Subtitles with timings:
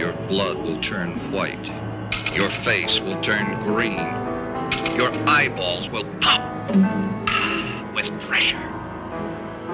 [0.00, 1.66] your blood will turn white.
[2.34, 3.98] Your face will turn green.
[4.96, 6.40] Your eyeballs will pop
[7.94, 8.56] with pressure.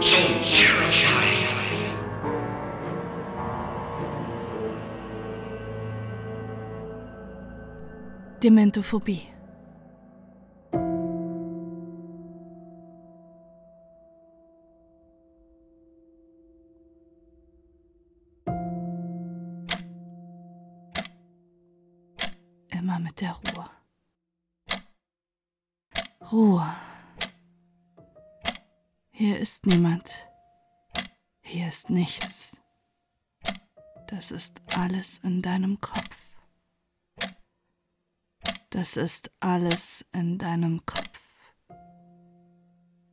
[0.00, 1.44] So terrified.
[8.40, 9.35] Dementophobie.
[23.16, 23.70] Mit der Ruhe.
[26.30, 26.76] Ruhe.
[29.10, 30.28] Hier ist niemand.
[31.40, 32.60] Hier ist nichts.
[34.08, 36.26] Das ist alles in deinem Kopf.
[38.68, 41.20] Das ist alles in deinem Kopf.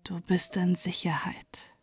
[0.04, 1.77] Du bist in Sicherheit.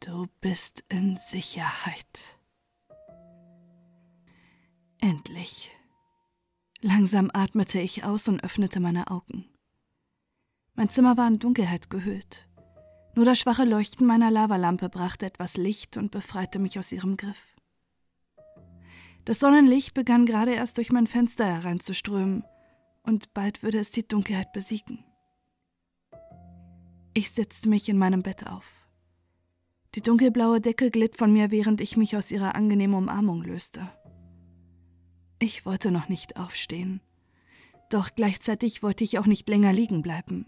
[0.00, 2.40] Du bist in Sicherheit.
[5.02, 5.72] Endlich.
[6.82, 9.44] Langsam atmete ich aus und öffnete meine Augen.
[10.74, 12.48] Mein Zimmer war in Dunkelheit gehüllt.
[13.14, 17.54] Nur das schwache Leuchten meiner Lavalampe brachte etwas Licht und befreite mich aus ihrem Griff.
[19.26, 22.44] Das Sonnenlicht begann gerade erst durch mein Fenster hereinzuströmen,
[23.02, 25.04] und bald würde es die Dunkelheit besiegen.
[27.12, 28.88] Ich setzte mich in meinem Bett auf.
[29.94, 33.90] Die dunkelblaue Decke glitt von mir, während ich mich aus ihrer angenehmen Umarmung löste.
[35.42, 37.00] Ich wollte noch nicht aufstehen,
[37.88, 40.46] doch gleichzeitig wollte ich auch nicht länger liegen bleiben.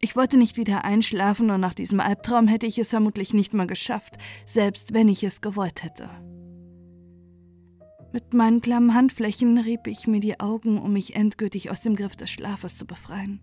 [0.00, 3.68] Ich wollte nicht wieder einschlafen und nach diesem Albtraum hätte ich es vermutlich nicht mal
[3.68, 6.10] geschafft, selbst wenn ich es gewollt hätte.
[8.12, 12.16] Mit meinen klammen Handflächen rieb ich mir die Augen, um mich endgültig aus dem Griff
[12.16, 13.40] des Schlafes zu befreien.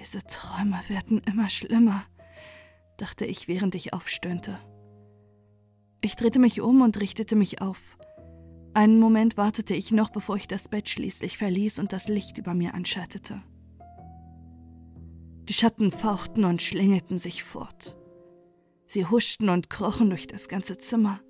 [0.00, 2.04] Diese Träume werden immer schlimmer,
[2.96, 4.58] dachte ich, während ich aufstöhnte.
[6.00, 7.95] Ich drehte mich um und richtete mich auf.
[8.76, 12.52] Einen Moment wartete ich noch, bevor ich das Bett schließlich verließ und das Licht über
[12.52, 13.42] mir anschaltete.
[15.48, 17.96] Die Schatten fauchten und schlängelten sich fort.
[18.84, 21.20] Sie huschten und krochen durch das ganze Zimmer.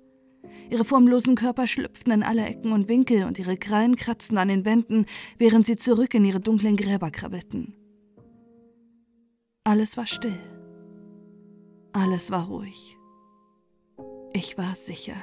[0.69, 4.65] Ihre formlosen Körper schlüpften in alle Ecken und Winkel und ihre Krallen kratzten an den
[4.65, 5.05] Wänden,
[5.37, 7.77] während sie zurück in ihre dunklen Gräber krabbelten.
[9.63, 10.37] Alles war still.
[11.93, 12.97] Alles war ruhig.
[14.33, 15.15] Ich war sicher.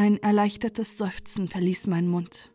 [0.00, 2.54] Ein erleichtertes Seufzen verließ meinen Mund.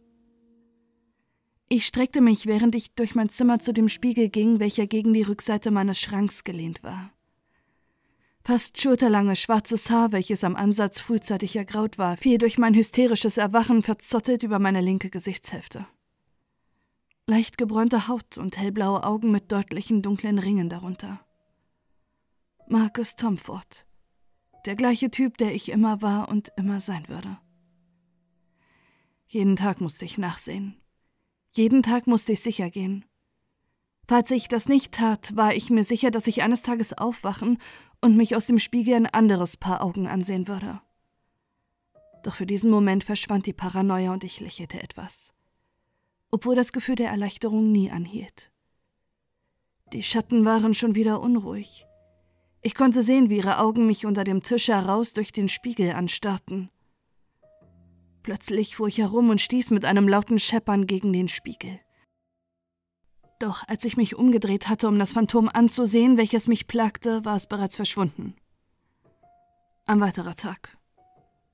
[1.70, 5.22] Ich streckte mich, während ich durch mein Zimmer zu dem Spiegel ging, welcher gegen die
[5.22, 7.14] Rückseite meines Schranks gelehnt war.
[8.44, 13.84] Fast schulterlanges schwarzes Haar, welches am Ansatz frühzeitig ergraut war, fiel durch mein hysterisches Erwachen
[13.84, 15.86] verzottet über meine linke Gesichtshälfte.
[17.28, 21.24] Leicht gebräunte Haut und hellblaue Augen mit deutlichen dunklen Ringen darunter.
[22.68, 23.86] Marcus Tomford.
[24.66, 27.38] Der gleiche Typ, der ich immer war und immer sein würde.
[29.28, 30.82] Jeden Tag musste ich nachsehen,
[31.52, 33.06] jeden Tag musste ich sicher gehen.
[34.08, 37.60] Falls ich das nicht tat, war ich mir sicher, dass ich eines Tages aufwachen
[38.02, 40.82] und mich aus dem Spiegel ein anderes Paar Augen ansehen würde.
[42.24, 45.34] Doch für diesen Moment verschwand die Paranoia und ich lächelte etwas,
[46.32, 48.52] obwohl das Gefühl der Erleichterung nie anhielt.
[49.94, 51.86] Die Schatten waren schon wieder unruhig.
[52.66, 56.72] Ich konnte sehen, wie ihre Augen mich unter dem Tisch heraus durch den Spiegel anstarrten.
[58.24, 61.80] Plötzlich fuhr ich herum und stieß mit einem lauten Scheppern gegen den Spiegel.
[63.38, 67.46] Doch als ich mich umgedreht hatte, um das Phantom anzusehen, welches mich plagte, war es
[67.46, 68.36] bereits verschwunden.
[69.86, 70.76] Ein weiterer Tag.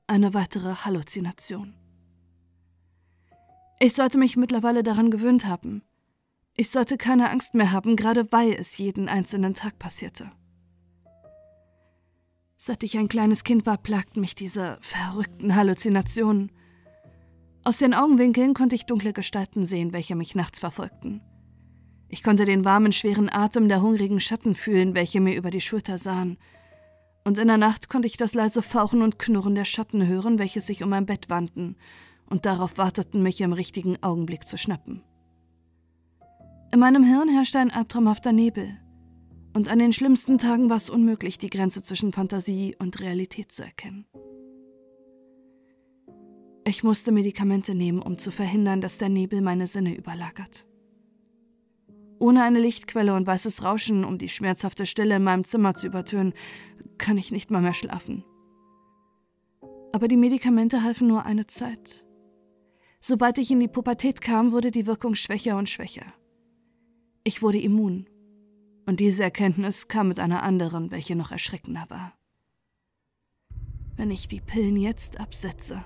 [0.07, 1.73] Eine weitere Halluzination.
[3.81, 5.83] Ich sollte mich mittlerweile daran gewöhnt haben.
[6.55, 10.31] Ich sollte keine Angst mehr haben, gerade weil es jeden einzelnen Tag passierte.
[12.63, 16.51] Seit ich ein kleines Kind war, plagten mich diese verrückten Halluzinationen.
[17.63, 21.21] Aus den Augenwinkeln konnte ich dunkle Gestalten sehen, welche mich nachts verfolgten.
[22.07, 25.97] Ich konnte den warmen, schweren Atem der hungrigen Schatten fühlen, welche mir über die Schulter
[25.97, 26.37] sahen.
[27.23, 30.61] Und in der Nacht konnte ich das leise Fauchen und Knurren der Schatten hören, welche
[30.61, 31.77] sich um mein Bett wandten
[32.27, 35.01] und darauf warteten, mich im richtigen Augenblick zu schnappen.
[36.71, 38.77] In meinem Hirn herrschte ein albtraumhafter Nebel,
[39.53, 43.63] und an den schlimmsten Tagen war es unmöglich, die Grenze zwischen Fantasie und Realität zu
[43.63, 44.05] erkennen.
[46.65, 50.67] Ich musste Medikamente nehmen, um zu verhindern, dass der Nebel meine Sinne überlagert.
[52.19, 56.33] Ohne eine Lichtquelle und weißes Rauschen, um die schmerzhafte Stille in meinem Zimmer zu übertönen,
[56.99, 58.23] kann ich nicht mal mehr schlafen.
[59.91, 62.05] Aber die Medikamente halfen nur eine Zeit.
[63.01, 66.05] Sobald ich in die Pubertät kam, wurde die Wirkung schwächer und schwächer.
[67.23, 68.07] Ich wurde immun.
[68.91, 72.11] Und diese Erkenntnis kam mit einer anderen, welche noch erschreckender war.
[73.95, 75.85] Wenn ich die Pillen jetzt absetze,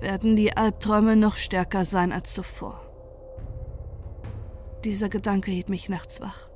[0.00, 2.80] werden die Albträume noch stärker sein als zuvor.
[4.86, 6.48] Dieser Gedanke hielt mich nachts wach.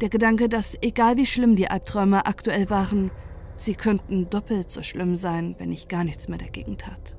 [0.00, 3.10] Der Gedanke, dass egal wie schlimm die Albträume aktuell waren,
[3.56, 7.18] sie könnten doppelt so schlimm sein, wenn ich gar nichts mehr dagegen tat.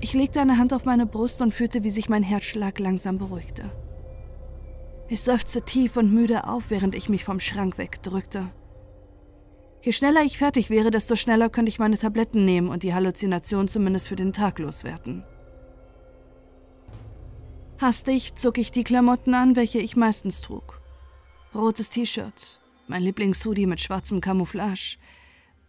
[0.00, 3.70] Ich legte eine Hand auf meine Brust und fühlte, wie sich mein Herzschlag langsam beruhigte.
[5.10, 8.50] Ich seufzte tief und müde auf, während ich mich vom Schrank wegdrückte.
[9.80, 13.68] Je schneller ich fertig wäre, desto schneller könnte ich meine Tabletten nehmen und die Halluzination
[13.68, 15.24] zumindest für den Tag loswerden.
[17.80, 20.80] Hastig zog ich die Klamotten an, welche ich meistens trug.
[21.54, 24.98] Rotes T-Shirt, mein Lieblingshoodie mit schwarzem Camouflage,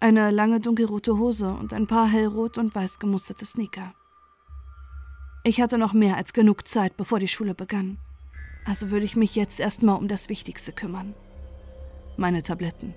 [0.02, 3.94] eine lange dunkelrote Hose und ein paar hellrot und weiß gemusterte Sneaker.
[5.44, 8.00] Ich hatte noch mehr als genug Zeit, bevor die Schule begann.
[8.66, 11.16] Also würde ich mich jetzt erstmal um das Wichtigste kümmern.
[12.18, 12.94] Meine Tabletten.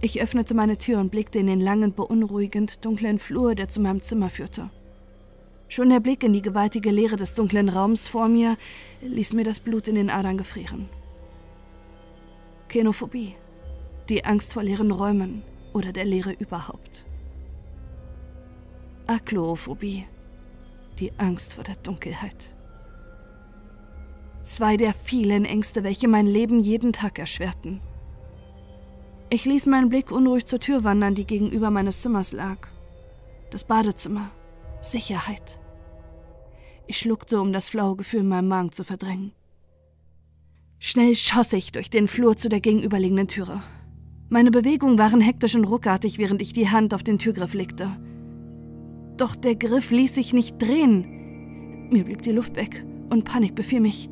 [0.00, 4.02] Ich öffnete meine Tür und blickte in den langen, beunruhigend dunklen Flur, der zu meinem
[4.02, 4.70] Zimmer führte.
[5.68, 8.56] Schon der Blick in die gewaltige Leere des dunklen Raums vor mir
[9.00, 10.88] ließ mir das Blut in den Adern gefrieren.
[12.68, 13.34] Kenophobie,
[14.08, 15.42] die Angst vor leeren Räumen
[15.72, 17.06] oder der Leere überhaupt.
[19.06, 20.06] Akloophobie,
[20.98, 22.54] die Angst vor der Dunkelheit.
[24.44, 27.80] Zwei der vielen Ängste, welche mein Leben jeden Tag erschwerten.
[29.30, 32.68] Ich ließ meinen Blick unruhig zur Tür wandern, die gegenüber meines Zimmers lag.
[33.50, 34.30] Das Badezimmer.
[34.82, 35.58] Sicherheit.
[36.86, 39.32] Ich schluckte, um das flaue Gefühl in meinem Magen zu verdrängen.
[40.78, 43.62] Schnell schoss ich durch den Flur zu der gegenüberliegenden Türe.
[44.28, 47.96] Meine Bewegungen waren hektisch und ruckartig, während ich die Hand auf den Türgriff legte.
[49.16, 51.88] Doch der Griff ließ sich nicht drehen.
[51.90, 54.10] Mir blieb die Luft weg und Panik befiel mich.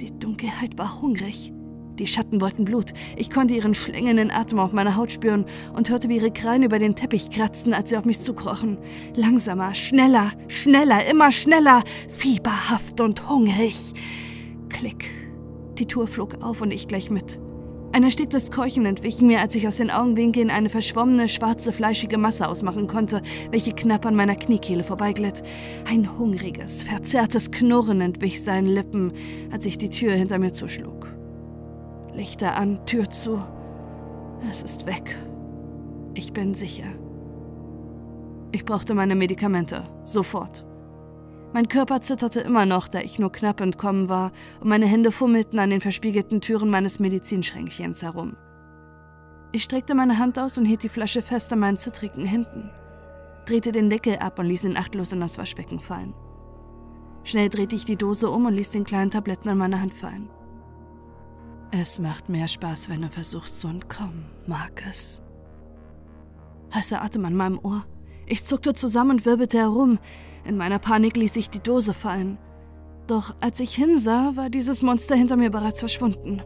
[0.00, 1.52] Die Dunkelheit war hungrig.
[1.98, 2.94] Die Schatten wollten Blut.
[3.16, 5.44] Ich konnte ihren schlängelnden Atem auf meiner Haut spüren
[5.74, 8.78] und hörte, wie ihre Krallen über den Teppich kratzten, als sie auf mich zukrochen.
[9.14, 13.92] Langsamer, schneller, schneller, immer schneller, fieberhaft und hungrig.
[14.70, 15.10] Klick.
[15.78, 17.38] Die Tour flog auf und ich gleich mit.
[17.92, 22.46] Ein ersticktes Keuchen entwich mir, als ich aus den Augenwinkeln eine verschwommene, schwarze, fleischige Masse
[22.46, 23.20] ausmachen konnte,
[23.50, 25.42] welche knapp an meiner Kniekehle vorbeiglitt.
[25.88, 29.12] Ein hungriges, verzerrtes Knurren entwich seinen Lippen,
[29.50, 31.08] als ich die Tür hinter mir zuschlug.
[32.14, 33.42] Lichter an, Tür zu.
[34.48, 35.18] Es ist weg.
[36.14, 36.86] Ich bin sicher.
[38.52, 39.82] Ich brauchte meine Medikamente.
[40.04, 40.64] Sofort.
[41.52, 44.30] Mein Körper zitterte immer noch, da ich nur knapp entkommen war,
[44.60, 48.36] und meine Hände fummelten an den verspiegelten Türen meines Medizinschränkchens herum.
[49.52, 52.70] Ich streckte meine Hand aus und hielt die Flasche fest an meinen zittrigen Händen,
[53.46, 56.14] drehte den Deckel ab und ließ ihn achtlos in das Waschbecken fallen.
[57.24, 60.30] Schnell drehte ich die Dose um und ließ den kleinen Tabletten an meine Hand fallen.
[61.72, 65.22] Es macht mehr Spaß, wenn du versuchst zu entkommen, Marcus.
[66.72, 67.84] Heißer Atem an meinem Ohr.
[68.26, 69.98] Ich zuckte zusammen und wirbelte herum.
[70.44, 72.38] In meiner Panik ließ ich die Dose fallen.
[73.06, 76.42] Doch als ich hinsah, war dieses Monster hinter mir bereits verschwunden.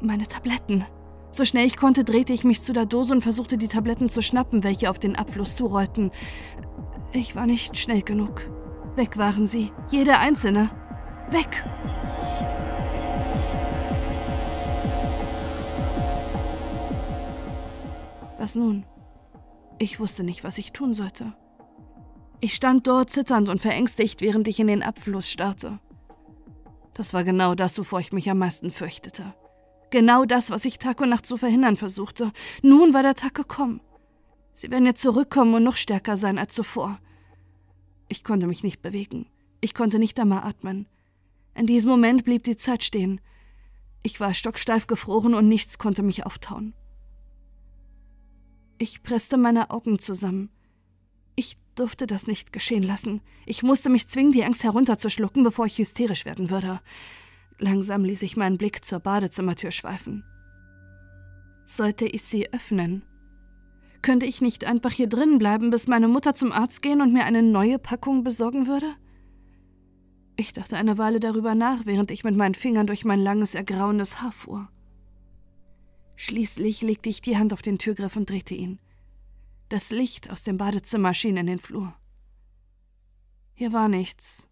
[0.00, 0.84] Meine Tabletten.
[1.30, 4.20] So schnell ich konnte, drehte ich mich zu der Dose und versuchte, die Tabletten zu
[4.20, 6.10] schnappen, welche auf den Abfluss zurollten.
[7.12, 8.50] Ich war nicht schnell genug.
[8.96, 10.70] Weg waren sie, jede einzelne.
[11.30, 11.64] Weg!
[18.38, 18.84] Was nun?
[19.78, 21.32] Ich wusste nicht, was ich tun sollte.
[22.44, 25.78] Ich stand dort zitternd und verängstigt, während ich in den Abfluss starrte.
[26.92, 29.32] Das war genau das, wovor ich mich am meisten fürchtete.
[29.90, 32.32] Genau das, was ich Tag und Nacht zu verhindern versuchte.
[32.60, 33.80] Nun war der Tag gekommen.
[34.52, 36.98] Sie werden jetzt zurückkommen und noch stärker sein als zuvor.
[38.08, 39.30] Ich konnte mich nicht bewegen.
[39.60, 40.88] Ich konnte nicht einmal atmen.
[41.54, 43.20] In diesem Moment blieb die Zeit stehen.
[44.02, 46.74] Ich war stocksteif gefroren und nichts konnte mich auftauen.
[48.78, 50.50] Ich presste meine Augen zusammen.
[51.34, 53.22] Ich durfte das nicht geschehen lassen.
[53.46, 56.80] Ich musste mich zwingen, die Angst herunterzuschlucken, bevor ich hysterisch werden würde.
[57.58, 60.24] Langsam ließ ich meinen Blick zur Badezimmertür schweifen.
[61.64, 63.02] Sollte ich sie öffnen?
[64.02, 67.24] Könnte ich nicht einfach hier drinnen bleiben, bis meine Mutter zum Arzt gehen und mir
[67.24, 68.94] eine neue Packung besorgen würde?
[70.36, 74.20] Ich dachte eine Weile darüber nach, während ich mit meinen Fingern durch mein langes, ergrauendes
[74.20, 74.68] Haar fuhr.
[76.16, 78.80] Schließlich legte ich die Hand auf den Türgriff und drehte ihn.
[79.72, 81.94] Das Licht aus dem Badezimmer schien in den Flur.
[83.54, 84.46] Hier war nichts.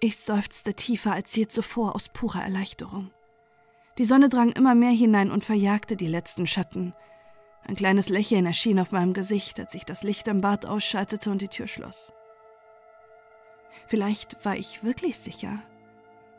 [0.00, 3.12] Ich seufzte tiefer als je zuvor aus purer Erleichterung.
[3.98, 6.92] Die Sonne drang immer mehr hinein und verjagte die letzten Schatten.
[7.62, 11.40] Ein kleines Lächeln erschien auf meinem Gesicht, als ich das Licht im Bad ausschaltete und
[11.40, 12.12] die Tür schloss.
[13.86, 15.62] Vielleicht war ich wirklich sicher.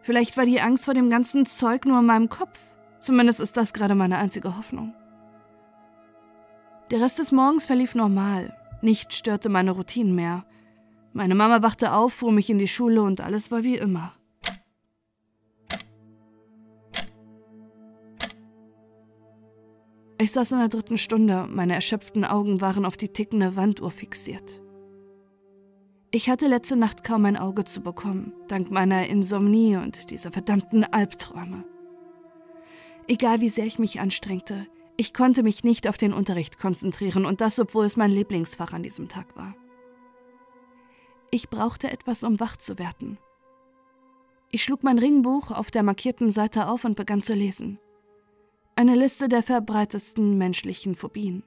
[0.01, 2.59] Vielleicht war die Angst vor dem ganzen Zeug nur in meinem Kopf.
[2.99, 4.93] Zumindest ist das gerade meine einzige Hoffnung.
[6.91, 8.55] Der Rest des Morgens verlief normal.
[8.81, 10.45] Nichts störte meine Routinen mehr.
[11.13, 14.13] Meine Mama wachte auf, fuhr mich in die Schule und alles war wie immer.
[20.19, 24.61] Ich saß in der dritten Stunde, meine erschöpften Augen waren auf die tickende Wanduhr fixiert.
[26.11, 30.83] Ich hatte letzte Nacht kaum ein Auge zu bekommen, dank meiner Insomnie und dieser verdammten
[30.83, 31.65] Albträume.
[33.07, 37.41] Egal wie sehr ich mich anstrengte, ich konnte mich nicht auf den Unterricht konzentrieren und
[37.41, 39.55] das, obwohl es mein Lieblingsfach an diesem Tag war.
[41.31, 43.17] Ich brauchte etwas, um wach zu werden.
[44.51, 47.79] Ich schlug mein Ringbuch auf der markierten Seite auf und begann zu lesen.
[48.75, 51.43] Eine Liste der verbreitetsten menschlichen Phobien.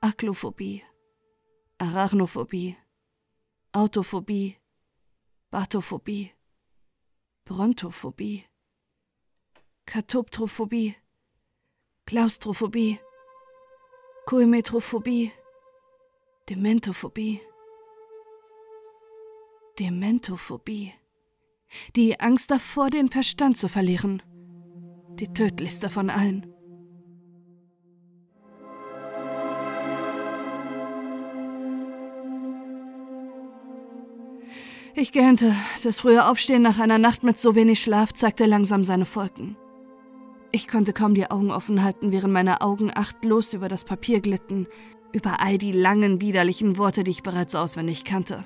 [0.00, 0.82] Aklophobie,
[1.78, 2.76] Arachnophobie,
[3.72, 4.56] Autophobie,
[5.50, 6.32] Bathophobie,
[7.44, 8.44] Brontophobie,
[9.86, 10.96] Katoptrophobie,
[12.10, 12.98] Klaustrophobie,
[14.26, 15.30] Koimetrophobie,
[16.48, 17.40] Dementophobie.
[19.78, 20.92] Dementophobie.
[21.94, 24.24] Die Angst davor, den Verstand zu verlieren.
[25.20, 26.52] Die tödlichste von allen.
[34.96, 35.54] Ich gähnte.
[35.80, 39.56] Das frühe Aufstehen nach einer Nacht mit so wenig Schlaf zeigte langsam seine Folgen.
[40.52, 44.66] Ich konnte kaum die Augen offen halten, während meine Augen achtlos über das Papier glitten,
[45.12, 48.44] über all die langen, widerlichen Worte, die ich bereits auswendig kannte.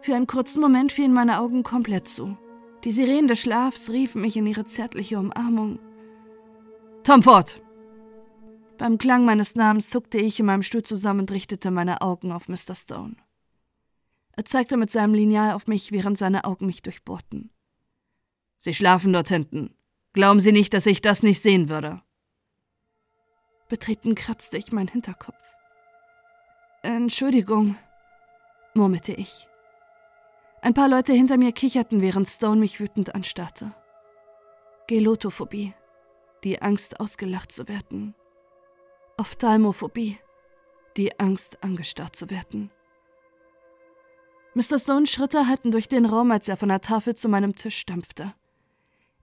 [0.00, 2.38] Für einen kurzen Moment fielen meine Augen komplett zu.
[2.84, 5.78] Die Sirenen des Schlafs riefen mich in ihre zärtliche Umarmung.
[7.02, 7.60] Tom Ford!
[8.78, 12.48] Beim Klang meines Namens zuckte ich in meinem Stuhl zusammen und richtete meine Augen auf
[12.48, 12.74] Mr.
[12.74, 13.16] Stone.
[14.36, 17.50] Er zeigte mit seinem Lineal auf mich, während seine Augen mich durchbohrten.
[18.58, 19.74] Sie schlafen dort hinten.
[20.18, 22.02] Glauben Sie nicht, dass ich das nicht sehen würde.
[23.68, 25.40] Betreten kratzte ich meinen Hinterkopf.
[26.82, 27.76] Entschuldigung,
[28.74, 29.46] murmelte ich.
[30.60, 33.72] Ein paar Leute hinter mir kicherten, während Stone mich wütend anstarrte.
[34.88, 35.72] Gelotophobie,
[36.42, 38.16] die Angst ausgelacht zu werden.
[39.18, 40.18] Ophthalmophobie,
[40.96, 42.72] die Angst angestarrt zu werden.
[44.54, 44.80] Mr.
[44.80, 48.34] Stones Schritte hallten durch den Raum, als er von der Tafel zu meinem Tisch stampfte.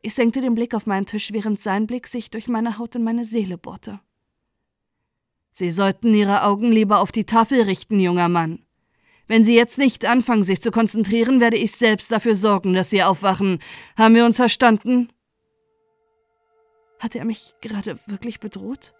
[0.05, 3.03] Ich senkte den Blick auf meinen Tisch, während sein Blick sich durch meine Haut in
[3.03, 3.99] meine Seele bohrte.
[5.51, 8.63] Sie sollten Ihre Augen lieber auf die Tafel richten, junger Mann.
[9.25, 13.01] Wenn Sie jetzt nicht anfangen, sich zu konzentrieren, werde ich selbst dafür sorgen, dass Sie
[13.01, 13.57] aufwachen.
[13.97, 15.09] Haben wir uns verstanden?
[16.99, 18.93] Hatte er mich gerade wirklich bedroht?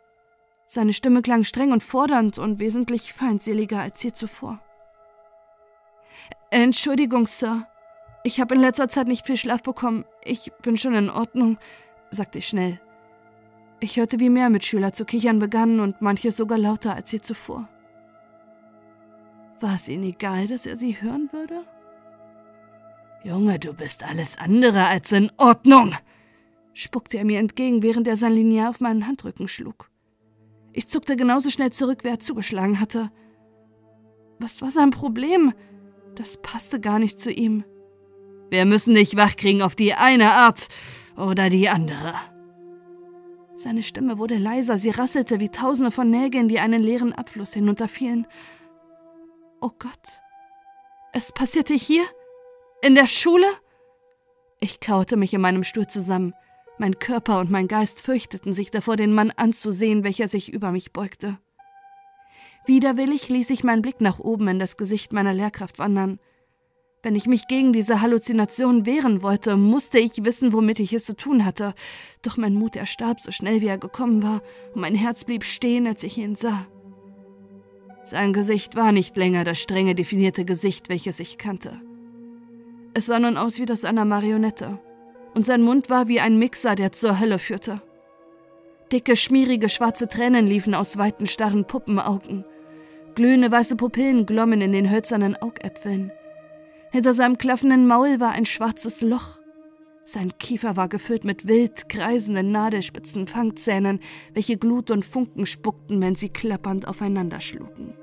[0.66, 4.60] Seine Stimme klang streng und fordernd und wesentlich feindseliger als je zuvor.
[6.50, 7.68] Entschuldigung, Sir.
[8.26, 10.04] Ich habe in letzter Zeit nicht viel Schlaf bekommen.
[10.24, 11.60] Ich bin schon in Ordnung,
[12.10, 12.82] sagte ich schnell.
[13.80, 17.70] Ich hörte, wie mehr Mitschüler zu kichern begannen und manche sogar lauter als je zuvor.
[19.60, 21.66] War es ihnen egal, dass er sie hören würde?
[23.24, 25.94] Junge, du bist alles andere als in Ordnung,
[26.74, 29.92] spuckte er mir entgegen, während er sein Lineal auf meinen Handrücken schlug.
[30.74, 33.12] Ich zuckte genauso schnell zurück, wie er zugeschlagen hatte.
[34.40, 35.54] Was war sein Problem?
[36.16, 37.64] Das passte gar nicht zu ihm.
[38.50, 40.68] Wir müssen dich wachkriegen auf die eine Art
[41.18, 42.14] oder die andere.
[43.56, 48.28] Seine Stimme wurde leiser, sie rasselte wie tausende von Nägeln, die einen leeren Abfluss hinunterfielen.
[49.62, 50.22] Oh Gott.
[51.14, 52.04] Es passierte hier?
[52.82, 53.48] In der Schule?
[54.60, 56.34] Ich kaute mich in meinem Stuhl zusammen.
[56.78, 60.92] Mein Körper und mein Geist fürchteten sich davor, den Mann anzusehen, welcher sich über mich
[60.92, 61.40] beugte.
[62.66, 66.20] Widerwillig ließ ich meinen Blick nach oben in das Gesicht meiner Lehrkraft wandern.
[67.06, 71.16] Wenn ich mich gegen diese Halluzination wehren wollte, musste ich wissen, womit ich es zu
[71.16, 71.76] tun hatte.
[72.24, 74.42] Doch mein Mut erstarb so schnell, wie er gekommen war,
[74.74, 76.66] und mein Herz blieb stehen, als ich ihn sah.
[78.04, 81.80] Sein Gesicht war nicht länger das strenge definierte Gesicht, welches ich kannte.
[82.96, 84.80] Es sah nun aus wie das einer Marionette,
[85.36, 87.84] und sein Mund war wie ein Mixer, der zur Hölle führte.
[88.92, 92.46] Dicke, schmierige schwarze Tränen liefen aus weiten, starren Puppenaugen.
[93.14, 96.12] Glühende weiße Pupillen glommen in den hölzernen Augäpfeln.
[96.96, 99.38] Hinter seinem klaffenden Maul war ein schwarzes Loch.
[100.06, 104.00] Sein Kiefer war gefüllt mit wild kreisenden, nadelspitzen Fangzähnen,
[104.34, 107.96] welche Glut und Funken spuckten, wenn sie klappernd aufeinander schlugen.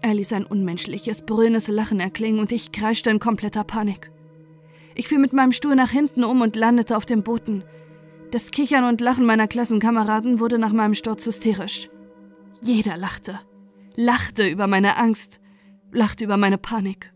[0.00, 4.10] Er ließ ein unmenschliches, brüllendes Lachen erklingen und ich kreischte in kompletter Panik.
[4.94, 7.64] Ich fiel mit meinem Stuhl nach hinten um und landete auf dem Boden.
[8.30, 11.90] Das Kichern und Lachen meiner Klassenkameraden wurde nach meinem Sturz hysterisch.
[12.62, 13.38] Jeder lachte,
[13.94, 15.38] lachte über meine Angst,
[15.92, 17.12] lachte über meine Panik.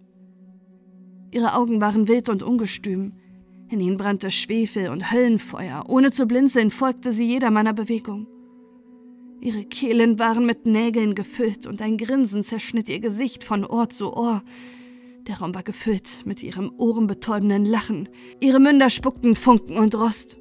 [1.33, 3.13] Ihre Augen waren wild und ungestüm.
[3.69, 5.85] In ihnen brannte Schwefel und Höllenfeuer.
[5.89, 8.27] Ohne zu blinzeln folgte sie jeder meiner Bewegung.
[9.41, 14.13] Ihre Kehlen waren mit Nägeln gefüllt und ein Grinsen zerschnitt ihr Gesicht von Ohr zu
[14.13, 14.43] Ohr.
[15.29, 18.09] Der Raum war gefüllt mit ihrem ohrenbetäubenden Lachen.
[18.41, 20.39] Ihre Münder spuckten Funken und Rost.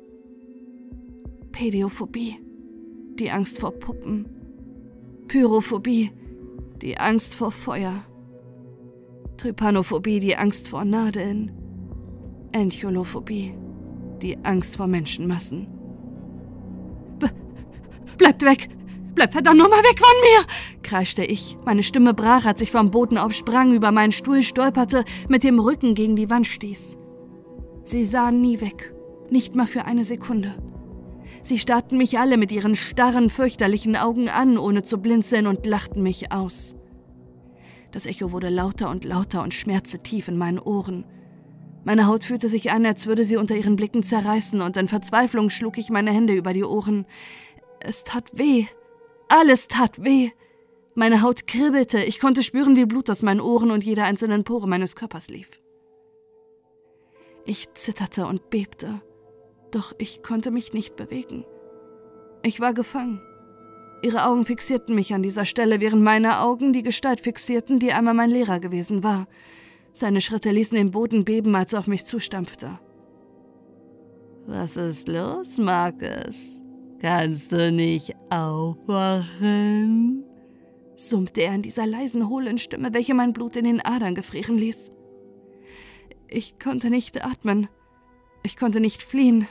[1.52, 2.38] Pädiophobie,
[3.20, 4.28] die Angst vor Puppen.
[5.28, 6.12] Pyrophobie,
[6.82, 8.04] die Angst vor Feuer.
[9.40, 11.54] Trypanophobie, die Angst vor Nadeln.
[12.52, 13.54] Encholophobie,
[14.22, 15.68] die Angst vor Menschenmassen.
[17.20, 17.28] B
[18.18, 18.68] bleibt weg!
[19.16, 20.46] Bleib verdammt nochmal weg von mir!
[20.84, 21.58] kreischte ich.
[21.66, 25.96] Meine Stimme brach, als ich vom Boden aufsprang, über meinen Stuhl stolperte, mit dem Rücken
[25.96, 26.98] gegen die Wand stieß.
[27.86, 28.94] Sie sahen nie weg,
[29.30, 30.56] nicht mal für eine Sekunde.
[31.42, 36.04] Sie starrten mich alle mit ihren starren, fürchterlichen Augen an, ohne zu blinzeln und lachten
[36.04, 36.76] mich aus.
[37.92, 41.06] Das Echo wurde lauter und lauter und schmerzte tief in meinen Ohren.
[41.84, 45.50] Meine Haut fühlte sich an, als würde sie unter ihren Blicken zerreißen, und in Verzweiflung
[45.50, 47.06] schlug ich meine Hände über die Ohren.
[47.80, 48.66] Es tat weh.
[49.28, 50.32] Alles tat weh.
[50.96, 54.68] Meine Haut kribbelte, ich konnte spüren, wie Blut aus meinen Ohren und jeder einzelnen Pore
[54.68, 55.62] meines Körpers lief.
[57.46, 59.02] Ich zitterte und bebte,
[59.72, 61.46] doch ich konnte mich nicht bewegen.
[62.44, 63.22] Ich war gefangen.
[64.02, 68.14] Ihre Augen fixierten mich an dieser Stelle, während meine Augen die Gestalt fixierten, die einmal
[68.14, 69.28] mein Lehrer gewesen war.
[69.92, 72.80] Seine Schritte ließen den Boden beben, als er auf mich zustampfte.
[74.46, 76.62] Was ist los, Marcus?
[77.02, 80.24] Kannst du nicht aufwachen?
[80.96, 84.92] summte er in dieser leisen, hohlen Stimme, welche mein Blut in den Adern gefrieren ließ.
[86.28, 87.70] Ich konnte nicht atmen.
[88.44, 89.48] Ich konnte nicht fliehen.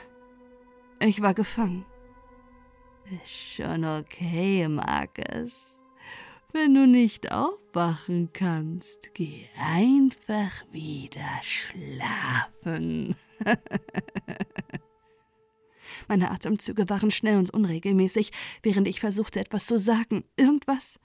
[0.99, 1.85] Ich war gefangen.
[3.11, 5.75] Ist schon okay, Marcus.
[6.51, 13.15] Wenn du nicht aufwachen kannst, geh einfach wieder schlafen.
[16.07, 20.23] Meine Atemzüge waren schnell und unregelmäßig, während ich versuchte, etwas zu sagen.
[20.37, 20.99] Irgendwas.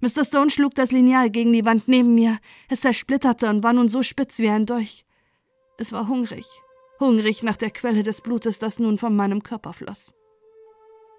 [0.00, 0.24] Mr.
[0.24, 2.38] Stone schlug das Lineal gegen die Wand neben mir.
[2.68, 5.04] Es zersplitterte und war nun so spitz wie ein Dolch.
[5.78, 6.46] Es war hungrig.
[6.98, 10.12] Hungrig nach der Quelle des Blutes, das nun von meinem Körper floss.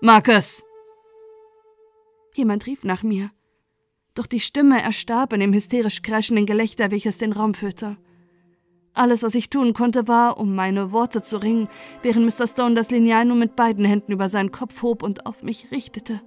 [0.04, 0.64] Marcus!
[2.34, 3.30] Jemand rief nach mir.
[4.16, 7.98] Doch die Stimme erstarb in dem hysterisch kreischenden Gelächter, welches den Raum füllte.
[8.96, 11.70] Alles, was ich tun konnte, war, um meine Worte zu ringen,
[12.02, 12.48] während Mr.
[12.48, 16.20] Stone das Lineal nur mit beiden Händen über seinen Kopf hob und auf mich richtete.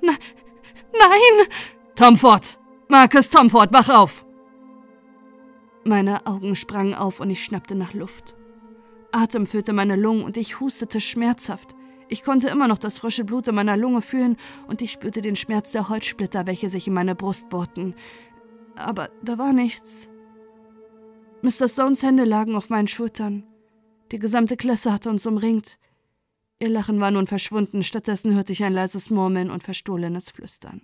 [0.00, 0.12] Na,
[0.92, 1.48] nein!
[1.96, 2.60] Tomford!
[2.88, 4.24] Marcus Tomford, wach auf!
[5.82, 8.36] Meine Augen sprangen auf und ich schnappte nach Luft.
[9.10, 11.75] Atem füllte meine Lungen und ich hustete schmerzhaft.
[12.08, 14.36] Ich konnte immer noch das frische Blut in meiner Lunge fühlen
[14.68, 17.94] und ich spürte den Schmerz der Holzsplitter, welche sich in meine Brust bohrten.
[18.76, 20.08] Aber da war nichts.
[21.42, 21.68] Mr.
[21.68, 23.44] Stones Hände lagen auf meinen Schultern.
[24.12, 25.78] Die gesamte Klasse hatte uns umringt.
[26.58, 30.82] Ihr Lachen war nun verschwunden, stattdessen hörte ich ein leises Murmeln und verstohlenes Flüstern.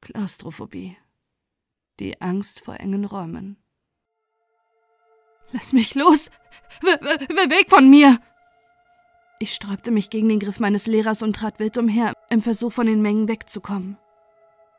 [0.00, 0.96] Klaustrophobie.
[1.98, 3.58] Die Angst vor engen Räumen.
[5.52, 6.30] Lass mich los!
[6.82, 8.18] Weg von mir!
[9.40, 12.86] Ich sträubte mich gegen den Griff meines Lehrers und trat wild umher, im Versuch von
[12.86, 13.96] den Mengen wegzukommen.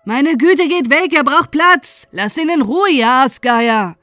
[0.03, 2.07] Meine Güte, geht weg, er braucht Platz!
[2.11, 3.95] Lass ihn in Ruhe, ihr Aasgeier!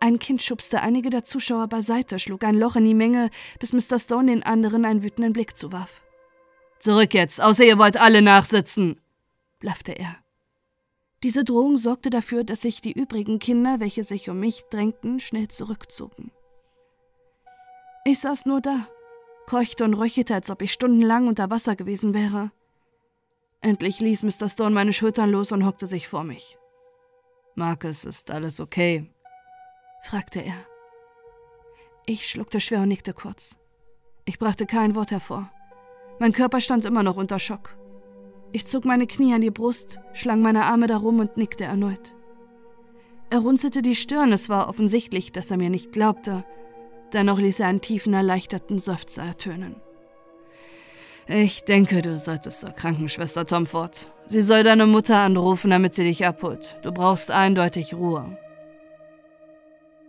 [0.00, 3.98] Ein Kind schubste einige der Zuschauer beiseite, schlug ein Loch in die Menge, bis Mr.
[3.98, 6.02] Stone den anderen einen wütenden Blick zuwarf.
[6.78, 9.00] Zurück jetzt, außer ihr wollt alle nachsitzen,
[9.60, 10.16] blaffte er.
[11.24, 15.48] Diese Drohung sorgte dafür, dass sich die übrigen Kinder, welche sich um mich drängten, schnell
[15.48, 16.30] zurückzogen.
[18.04, 18.86] Ich saß nur da,
[19.48, 22.50] keuchte und röchelte, als ob ich stundenlang unter Wasser gewesen wäre.
[23.62, 24.46] Endlich ließ Mr.
[24.46, 26.58] Stone meine Schultern los und hockte sich vor mich.
[27.54, 29.10] Marcus, ist alles okay?
[30.02, 30.66] fragte er.
[32.04, 33.56] Ich schluckte schwer und nickte kurz.
[34.26, 35.50] Ich brachte kein Wort hervor.
[36.18, 37.74] Mein Körper stand immer noch unter Schock.
[38.52, 42.14] Ich zog meine Knie an die Brust, schlang meine Arme darum und nickte erneut.
[43.30, 46.44] Er runzelte die Stirn, es war offensichtlich, dass er mir nicht glaubte.
[47.12, 49.76] Dennoch ließ er einen tiefen, erleichterten Seufzer ertönen.
[51.26, 54.10] Ich denke, du solltest zur Krankenschwester Tomford.
[54.28, 56.78] Sie soll deine Mutter anrufen, damit sie dich abholt.
[56.82, 58.38] Du brauchst eindeutig Ruhe.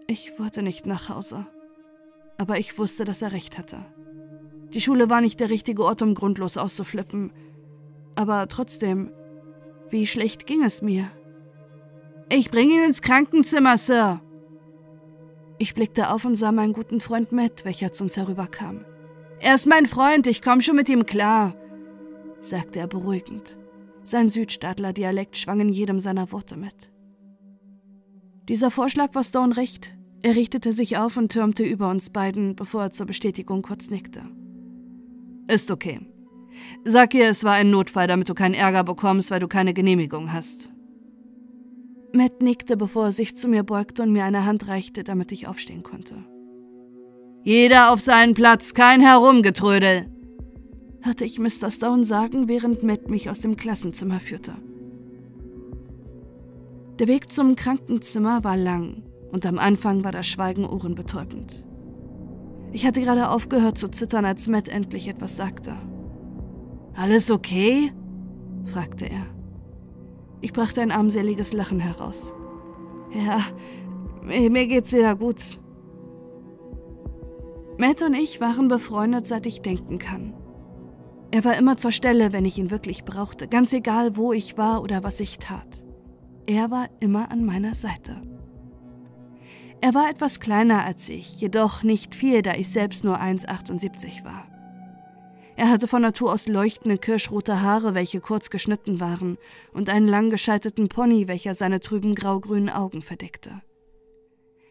[0.07, 1.45] Ich wollte nicht nach Hause.
[2.37, 3.85] Aber ich wusste, dass er recht hatte.
[4.73, 7.33] Die Schule war nicht der richtige Ort, um grundlos auszuflippen.
[8.15, 9.11] Aber trotzdem,
[9.89, 11.11] wie schlecht ging es mir?
[12.29, 14.21] Ich bringe ihn ins Krankenzimmer, Sir.
[15.59, 18.85] Ich blickte auf und sah meinen guten Freund Matt, welcher zu uns herüberkam.
[19.39, 21.53] Er ist mein Freund, ich komme schon mit ihm klar,
[22.39, 23.57] sagte er beruhigend.
[24.03, 26.91] Sein Südstaatler-Dialekt schwang in jedem seiner Worte mit.
[28.47, 29.95] Dieser Vorschlag war Stone recht.
[30.23, 34.23] Er richtete sich auf und türmte über uns beiden, bevor er zur Bestätigung kurz nickte.
[35.47, 35.99] Ist okay.
[36.85, 40.31] Sag ihr, es war ein Notfall, damit du keinen Ärger bekommst, weil du keine Genehmigung
[40.31, 40.71] hast.
[42.13, 45.47] Matt nickte, bevor er sich zu mir beugte und mir eine Hand reichte, damit ich
[45.47, 46.15] aufstehen konnte.
[47.43, 50.07] Jeder auf seinen Platz, kein Herumgetrödel,
[51.01, 51.71] hörte ich Mr.
[51.71, 54.55] Stone sagen, während Matt mich aus dem Klassenzimmer führte.
[56.99, 61.65] Der Weg zum Krankenzimmer war lang und am Anfang war das Schweigen ohrenbetäubend.
[62.71, 65.75] Ich hatte gerade aufgehört zu zittern, als Matt endlich etwas sagte.
[66.93, 67.93] Alles okay?
[68.65, 69.38] fragte er.
[70.41, 72.33] Ich brachte ein armseliges Lachen heraus.
[73.13, 73.41] Ja,
[74.21, 75.59] mir geht's sehr gut.
[77.77, 80.33] Matt und ich waren befreundet, seit ich denken kann.
[81.31, 84.81] Er war immer zur Stelle, wenn ich ihn wirklich brauchte, ganz egal, wo ich war
[84.81, 85.85] oder was ich tat.
[86.45, 88.21] Er war immer an meiner Seite.
[89.81, 94.45] Er war etwas kleiner als ich, jedoch nicht viel, da ich selbst nur 1,78 war.
[95.59, 99.37] Er hatte von Natur aus leuchtende kirschrote Haare, welche kurz geschnitten waren,
[99.73, 103.61] und einen lang gescheitelten Pony, welcher seine trüben graugrünen Augen verdeckte.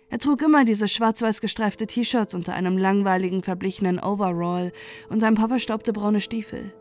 [0.09, 4.73] Er trug immer dieses schwarz-weiß gestreifte T-Shirt unter einem langweiligen, verblichenen Overall
[5.11, 6.73] und ein paar verstaubte braune Stiefel.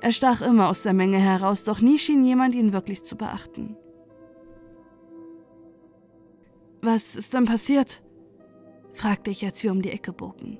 [0.00, 3.76] Er stach immer aus der Menge heraus, doch nie schien jemand ihn wirklich zu beachten.
[6.80, 8.02] Was ist denn passiert?
[8.94, 10.58] fragte ich, als wir um die Ecke bogen.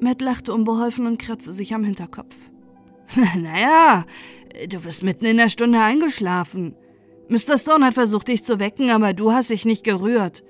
[0.00, 2.34] Matt lachte unbeholfen und kratzte sich am Hinterkopf.
[3.36, 4.06] naja,
[4.68, 6.74] du bist mitten in der Stunde eingeschlafen.
[7.28, 7.58] Mr.
[7.58, 10.42] Stone hat versucht, dich zu wecken, aber du hast dich nicht gerührt.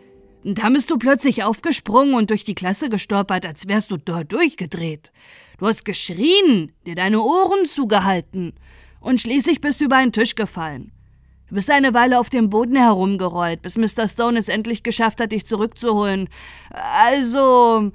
[0.44, 5.12] Da bist du plötzlich aufgesprungen und durch die Klasse gestolpert, als wärst du dort durchgedreht.
[5.58, 8.54] Du hast geschrien, dir deine Ohren zugehalten
[9.00, 10.92] und schließlich bist du über einen Tisch gefallen.
[11.48, 14.06] Du bist eine Weile auf dem Boden herumgerollt, bis Mr.
[14.06, 16.28] Stone es endlich geschafft hat, dich zurückzuholen.
[16.70, 17.90] Also.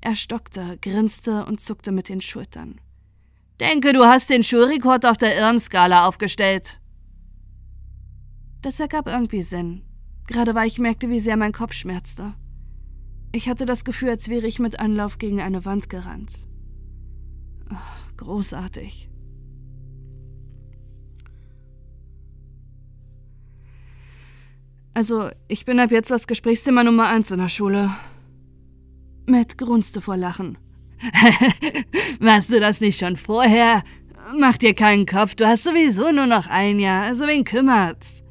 [0.00, 2.80] Er stockte, grinste und zuckte mit den Schultern.
[3.60, 6.80] Denke, du hast den Schulrekord auf der Irrenskala aufgestellt.
[8.62, 9.82] Das ergab irgendwie Sinn,
[10.26, 12.34] gerade weil ich merkte, wie sehr mein Kopf schmerzte.
[13.32, 16.48] Ich hatte das Gefühl, als wäre ich mit Anlauf gegen eine Wand gerannt.
[17.68, 19.08] Ach, großartig.
[24.94, 27.94] Also, ich bin ab jetzt das Gesprächsthema Nummer eins in der Schule.
[29.26, 30.58] Matt grunzte vor Lachen.
[32.20, 33.82] Warst du das nicht schon vorher?
[34.38, 38.22] Mach dir keinen Kopf, du hast sowieso nur noch ein Jahr, also wen kümmert's?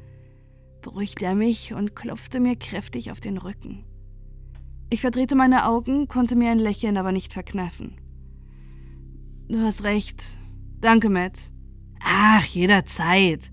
[0.80, 3.84] beruhigte er mich und klopfte mir kräftig auf den Rücken.
[4.88, 7.96] Ich verdrehte meine Augen, konnte mir ein Lächeln aber nicht verkneifen.
[9.48, 10.24] Du hast recht.
[10.80, 11.52] Danke, Matt.
[12.02, 13.52] Ach, jederzeit.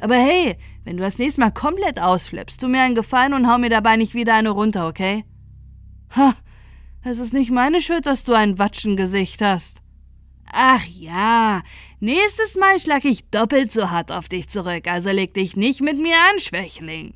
[0.00, 3.58] Aber hey, wenn du das nächste Mal komplett ausflippst, tu mir einen Gefallen und hau
[3.58, 5.24] mir dabei nicht wieder eine runter, okay?
[6.16, 6.34] Ha,
[7.04, 9.82] es ist nicht meine Schuld, dass du ein Watschengesicht hast.
[10.52, 11.62] Ach ja,
[12.00, 15.98] nächstes Mal schlag ich doppelt so hart auf dich zurück, also leg dich nicht mit
[15.98, 17.14] mir an, Schwächling.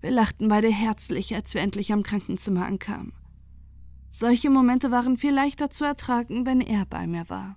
[0.00, 3.12] Wir lachten beide herzlich, als wir endlich am Krankenzimmer ankamen.
[4.10, 7.56] Solche Momente waren viel leichter zu ertragen, wenn er bei mir war.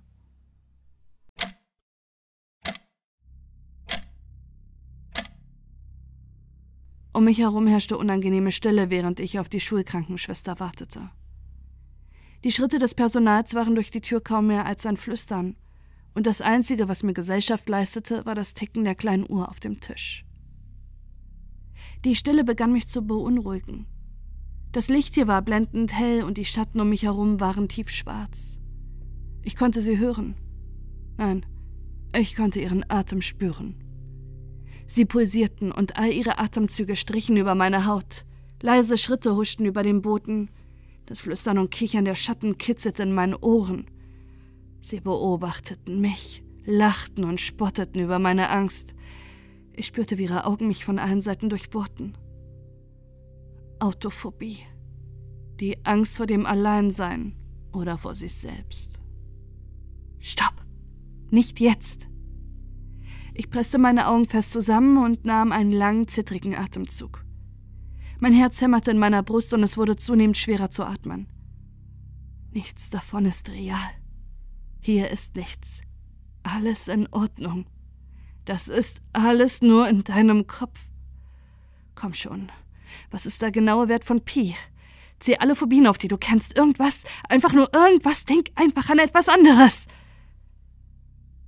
[7.16, 11.08] Um mich herum herrschte unangenehme Stille, während ich auf die Schulkrankenschwester wartete.
[12.44, 15.56] Die Schritte des Personals waren durch die Tür kaum mehr als ein Flüstern,
[16.12, 19.80] und das Einzige, was mir Gesellschaft leistete, war das Ticken der kleinen Uhr auf dem
[19.80, 20.26] Tisch.
[22.04, 23.86] Die Stille begann mich zu beunruhigen.
[24.72, 28.60] Das Licht hier war blendend hell und die Schatten um mich herum waren tiefschwarz.
[29.42, 30.34] Ich konnte sie hören.
[31.16, 31.46] Nein,
[32.14, 33.85] ich konnte ihren Atem spüren.
[34.86, 38.24] Sie pulsierten und all ihre Atemzüge strichen über meine Haut.
[38.62, 40.50] Leise Schritte huschten über den Boden,
[41.06, 43.86] das Flüstern und Kichern der Schatten kitzelte in meinen Ohren.
[44.80, 48.94] Sie beobachteten mich, lachten und spotteten über meine Angst.
[49.72, 52.16] Ich spürte, wie ihre Augen mich von allen Seiten durchbohrten.
[53.78, 54.58] Autophobie.
[55.60, 57.36] Die Angst vor dem Alleinsein
[57.72, 59.00] oder vor sich selbst.
[60.18, 60.54] Stopp!
[61.30, 62.08] Nicht jetzt!
[63.38, 67.22] Ich presste meine Augen fest zusammen und nahm einen langen, zittrigen Atemzug.
[68.18, 71.28] Mein Herz hämmerte in meiner Brust und es wurde zunehmend schwerer zu atmen.
[72.50, 73.90] Nichts davon ist real.
[74.80, 75.82] Hier ist nichts.
[76.44, 77.66] Alles in Ordnung.
[78.46, 80.88] Das ist alles nur in deinem Kopf.
[81.94, 82.50] Komm schon.
[83.10, 84.54] Was ist der genaue Wert von Pi?
[85.20, 86.56] Zieh alle Phobien auf, die du kennst.
[86.56, 88.24] Irgendwas, einfach nur irgendwas.
[88.24, 89.86] Denk einfach an etwas anderes.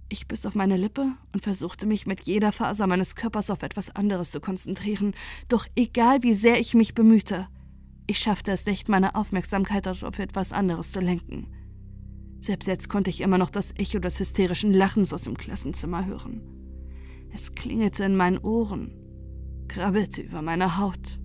[0.09, 3.95] Ich biss auf meine Lippe und versuchte mich mit jeder Faser meines Körpers auf etwas
[3.95, 5.15] anderes zu konzentrieren,
[5.49, 7.49] doch egal wie sehr ich mich bemühte,
[8.11, 11.47] ich schaffte es nicht, meine Aufmerksamkeit auf etwas anderes zu lenken.
[12.41, 16.41] Selbst jetzt konnte ich immer noch das Echo des hysterischen Lachens aus dem Klassenzimmer hören.
[17.35, 18.95] Es klingelte in meinen Ohren,
[19.69, 21.21] krabbelte über meine Haut.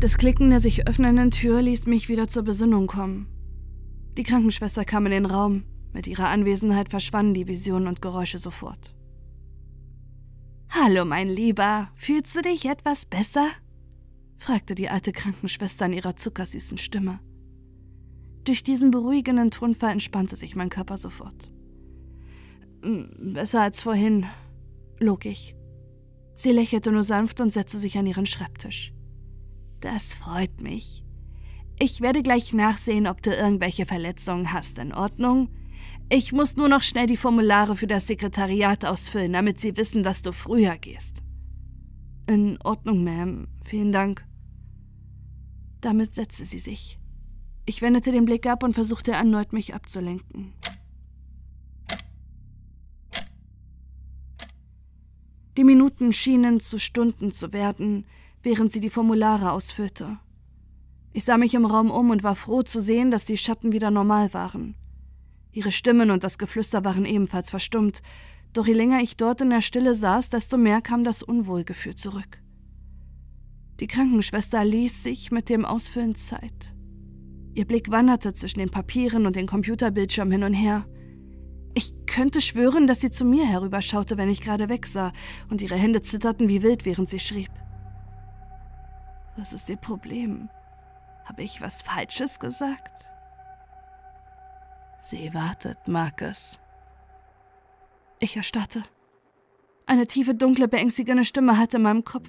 [0.00, 3.26] Das Klicken der sich öffnenden Tür ließ mich wieder zur Besinnung kommen.
[4.16, 5.64] Die Krankenschwester kam in den Raum.
[5.92, 8.94] Mit ihrer Anwesenheit verschwanden die Visionen und Geräusche sofort.
[10.70, 13.50] Hallo, mein Lieber, fühlst du dich etwas besser?
[14.38, 17.20] fragte die alte Krankenschwester in ihrer zuckersüßen Stimme.
[18.44, 21.52] Durch diesen beruhigenden Tonfall entspannte sich mein Körper sofort.
[22.82, 24.24] Hm, besser als vorhin,
[24.98, 25.54] log ich.
[26.32, 28.94] Sie lächelte nur sanft und setzte sich an ihren Schreibtisch.
[29.80, 31.04] Das freut mich.
[31.78, 34.78] Ich werde gleich nachsehen, ob du irgendwelche Verletzungen hast.
[34.78, 35.48] In Ordnung?
[36.10, 40.22] Ich muss nur noch schnell die Formulare für das Sekretariat ausfüllen, damit sie wissen, dass
[40.22, 41.22] du früher gehst.
[42.26, 43.46] In Ordnung, Ma'am.
[43.64, 44.26] Vielen Dank.
[45.80, 46.98] Damit setzte sie sich.
[47.64, 50.52] Ich wendete den Blick ab und versuchte erneut, mich abzulenken.
[55.56, 58.06] Die Minuten schienen zu Stunden zu werden,
[58.42, 60.18] während sie die Formulare ausfüllte.
[61.12, 63.90] Ich sah mich im Raum um und war froh zu sehen, dass die Schatten wieder
[63.90, 64.76] normal waren.
[65.52, 68.02] Ihre Stimmen und das Geflüster waren ebenfalls verstummt,
[68.52, 72.40] doch je länger ich dort in der Stille saß, desto mehr kam das Unwohlgefühl zurück.
[73.80, 76.74] Die Krankenschwester ließ sich mit dem Ausfüllen Zeit.
[77.54, 80.86] Ihr Blick wanderte zwischen den Papieren und den Computerbildschirm hin und her.
[81.74, 85.12] Ich könnte schwören, dass sie zu mir herüberschaute, wenn ich gerade wegsah,
[85.48, 87.50] und ihre Hände zitterten wie wild, während sie schrieb.
[89.40, 90.50] Was ist Ihr Problem?
[91.24, 93.10] Habe ich was Falsches gesagt?
[95.00, 96.60] Sie wartet, Marcus.
[98.20, 98.84] Ich erstarrte.
[99.86, 102.28] Eine tiefe, dunkle, beängstigende Stimme hatte in meinem Kopf.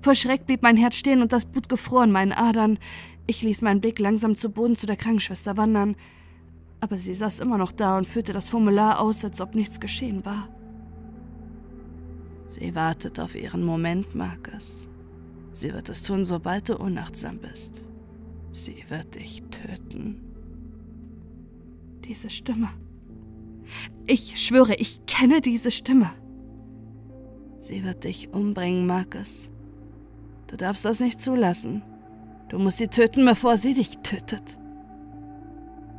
[0.00, 2.78] Vor Schreck blieb mein Herz stehen und das Blut gefror in meinen Adern.
[3.26, 5.96] Ich ließ meinen Blick langsam zu Boden zu der Krankenschwester wandern,
[6.80, 10.24] aber sie saß immer noch da und führte das Formular aus, als ob nichts geschehen
[10.24, 10.48] war.
[12.48, 14.88] Sie wartet auf ihren Moment, Marcus.
[15.52, 17.86] Sie wird es tun, sobald du unachtsam bist.
[18.52, 20.20] Sie wird dich töten.
[22.04, 22.68] Diese Stimme.
[24.06, 26.10] Ich schwöre, ich kenne diese Stimme.
[27.60, 29.50] Sie wird dich umbringen, Marcus.
[30.48, 31.82] Du darfst das nicht zulassen.
[32.48, 34.58] Du musst sie töten, bevor sie dich tötet.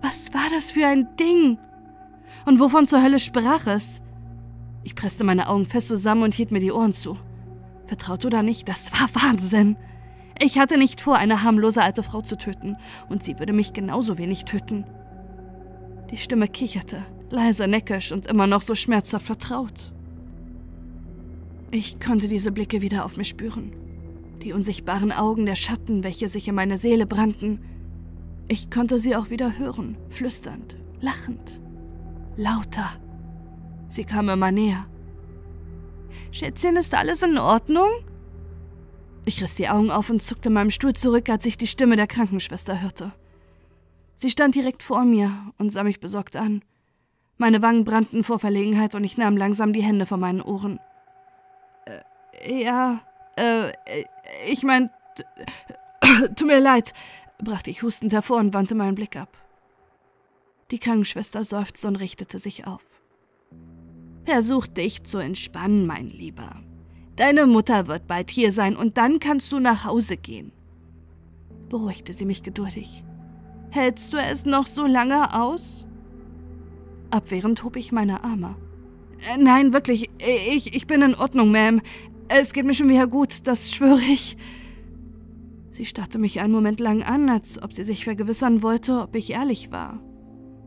[0.02, 1.58] Was war das für ein Ding?
[2.46, 4.02] Und wovon zur Hölle sprach es?
[4.84, 7.18] Ich presste meine Augen fest zusammen und hielt mir die Ohren zu.
[7.88, 9.76] Vertraut oder nicht, das war Wahnsinn.
[10.40, 12.78] Ich hatte nicht vor, eine harmlose alte Frau zu töten,
[13.10, 14.86] und sie würde mich genauso wenig töten.
[16.12, 19.94] Die Stimme kicherte, leise neckisch und immer noch so schmerzhaft vertraut.
[21.72, 23.74] Ich konnte diese Blicke wieder auf mich spüren.
[24.44, 27.60] Die unsichtbaren Augen der Schatten, welche sich in meine Seele brannten.
[28.48, 31.62] Ich konnte sie auch wieder hören, flüsternd, lachend,
[32.36, 32.92] lauter.
[33.88, 34.86] Sie kam immer näher.
[36.32, 37.90] Schätzchen, ist alles in Ordnung?
[39.26, 42.08] Ich riss die Augen auf und zuckte meinem Stuhl zurück, als ich die Stimme der
[42.08, 43.14] Krankenschwester hörte.
[44.16, 46.64] Sie stand direkt vor mir und sah mich besorgt an.
[47.38, 50.80] Meine Wangen brannten vor Verlegenheit und ich nahm langsam die Hände von meinen Ohren.
[51.86, 53.02] Äh, ja,
[53.36, 53.72] äh,
[54.48, 54.90] ich mein,
[56.36, 56.94] tut mir leid,
[57.40, 59.30] brachte ich hustend hervor und wandte meinen Blick ab.
[60.72, 62.84] Die Krankenschwester seufzte und richtete sich auf.
[64.26, 66.62] Versuch dich zu entspannen, mein Lieber.
[67.16, 70.52] Deine Mutter wird bald hier sein und dann kannst du nach Hause gehen.
[71.70, 73.04] Beruhigte sie mich geduldig.
[73.70, 75.86] Hältst du es noch so lange aus?
[77.12, 78.56] Abwehrend hob ich meine Arme.
[79.20, 81.82] Äh, nein, wirklich, ich, ich bin in Ordnung, Ma'am.
[82.28, 84.38] Es geht mir schon wieder gut, das schwöre ich.
[85.70, 89.32] Sie starrte mich einen Moment lang an, als ob sie sich vergewissern wollte, ob ich
[89.32, 90.00] ehrlich war.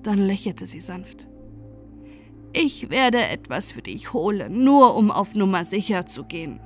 [0.02, 1.28] Dann lächelte sie sanft.
[2.52, 6.60] Ich werde etwas für dich holen, nur um auf Nummer sicher zu gehen.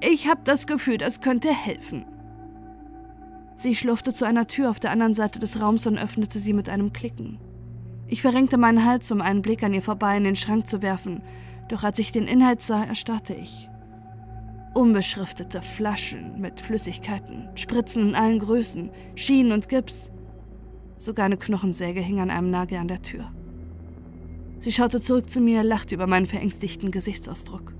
[0.00, 2.04] Ich habe das Gefühl, das könnte helfen.
[3.56, 6.68] Sie schlurfte zu einer Tür auf der anderen Seite des Raums und öffnete sie mit
[6.68, 7.38] einem Klicken.
[8.08, 11.22] Ich verrenkte meinen Hals, um einen Blick an ihr vorbei in den Schrank zu werfen,
[11.68, 13.68] doch als ich den Inhalt sah, erstarrte ich.
[14.74, 20.10] Unbeschriftete Flaschen mit Flüssigkeiten, Spritzen in allen Größen, Schienen und Gips.
[20.98, 23.30] Sogar eine Knochensäge hing an einem Nagel an der Tür.
[24.62, 27.74] Sie schaute zurück zu mir, lachte über meinen verängstigten Gesichtsausdruck.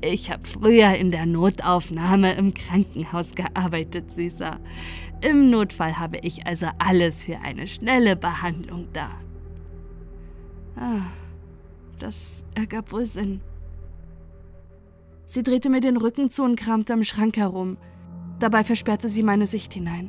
[0.00, 4.58] Ich habe früher in der Notaufnahme im Krankenhaus gearbeitet, Süßer.
[5.20, 9.10] Im Notfall habe ich also alles für eine schnelle Behandlung da.
[10.76, 11.02] Ah,
[11.98, 13.42] das ergab wohl Sinn.
[15.26, 17.76] Sie drehte mir den Rücken zu und kramte im Schrank herum.
[18.38, 20.08] Dabei versperrte sie meine Sicht hinein.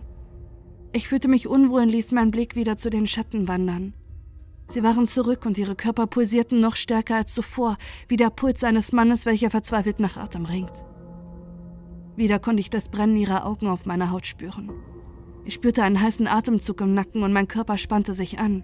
[0.94, 3.94] Ich fühlte mich unwohl und ließ meinen Blick wieder zu den Schatten wandern.
[4.68, 8.92] Sie waren zurück und ihre Körper pulsierten noch stärker als zuvor, wie der Puls eines
[8.92, 10.86] Mannes, welcher verzweifelt nach Atem ringt.
[12.16, 14.72] Wieder konnte ich das Brennen ihrer Augen auf meiner Haut spüren.
[15.44, 18.64] Ich spürte einen heißen Atemzug im Nacken und mein Körper spannte sich an.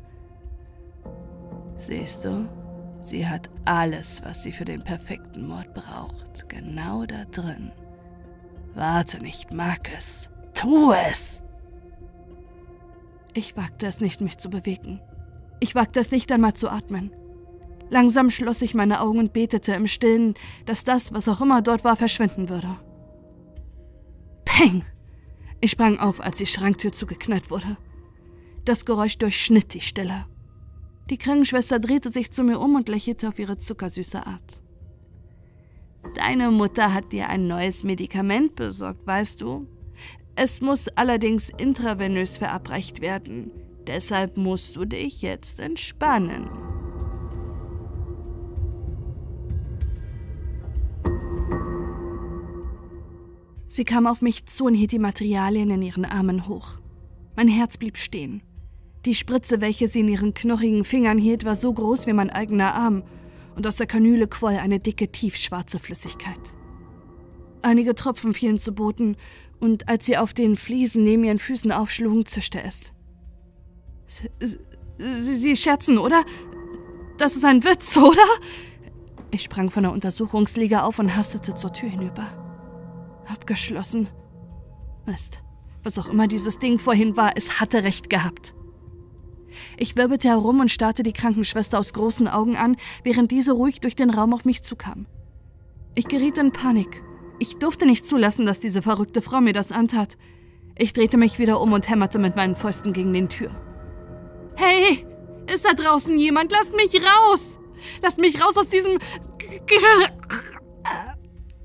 [1.76, 2.50] Siehst du,
[3.04, 7.72] sie hat alles, was sie für den perfekten Mord braucht, genau da drin.
[8.74, 10.30] Warte nicht, Marcus.
[10.54, 11.44] Tu es!
[13.34, 15.02] Ich wagte es nicht, mich zu bewegen.
[15.62, 17.12] Ich wagte es nicht einmal zu atmen.
[17.90, 20.34] Langsam schloss ich meine Augen und betete im Stillen,
[20.66, 22.78] dass das, was auch immer dort war, verschwinden würde.
[24.44, 24.84] Peng!
[25.62, 27.78] Ich sprang auf, als die Schranktür zugeknallt wurde.
[28.66, 30.26] Das Geräusch durchschnitt die Stille.
[31.12, 34.64] Die Krankenschwester drehte sich zu mir um und lächelte auf ihre zuckersüße Art.
[36.16, 39.68] Deine Mutter hat dir ein neues Medikament besorgt, weißt du?
[40.36, 43.52] Es muss allerdings intravenös verabreicht werden.
[43.88, 46.50] Deshalb musst du dich jetzt entspannen.
[53.68, 56.80] Sie kam auf mich zu und hielt die Materialien in ihren Armen hoch.
[57.38, 58.44] Mein Herz blieb stehen.
[59.06, 62.76] Die Spritze, welche sie in ihren knochigen Fingern hielt, war so groß wie mein eigener
[62.76, 63.04] Arm,
[63.56, 66.40] und aus der Kanüle quoll eine dicke, tiefschwarze Flüssigkeit.
[67.62, 69.18] Einige Tropfen fielen zu Boden,
[69.60, 72.92] und als sie auf den Fliesen neben ihren Füßen aufschlugen, zischte es.
[74.12, 76.26] Sie, sie, scherzen, oder?
[77.18, 78.26] Das ist ein Witz, oder?
[79.32, 82.28] Ich sprang von der Untersuchungsliege auf und hastete zur Tür hinüber.
[83.26, 84.10] Abgeschlossen.
[85.06, 85.42] Mist.
[85.84, 88.54] Was auch immer dieses Ding vorhin war, es hatte recht gehabt.
[89.78, 93.96] Ich wirbelte herum und starrte die Krankenschwester aus großen Augen an, während diese ruhig durch
[93.96, 95.08] den Raum auf mich zukam.
[95.96, 97.02] Ich geriet in Panik.
[97.40, 100.18] Ich durfte nicht zulassen, dass diese verrückte Frau mir das antat.
[100.78, 103.71] Ich drehte mich wieder um und hämmerte mit meinen Fäusten gegen den Tür.
[104.56, 105.06] Hey,
[105.48, 106.52] ist da draußen jemand?
[106.52, 107.60] Lasst mich raus!
[108.02, 109.00] Lasst mich raus aus diesem...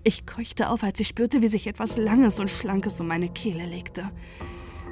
[0.02, 3.66] Ich keuchte auf, als ich spürte, wie sich etwas Langes und Schlankes um meine Kehle
[3.66, 4.10] legte.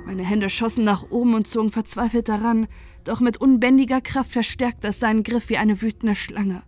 [0.07, 2.67] Meine Hände schossen nach oben und zogen verzweifelt daran,
[3.05, 6.63] doch mit unbändiger Kraft verstärkte es seinen Griff wie eine wütende Schlange.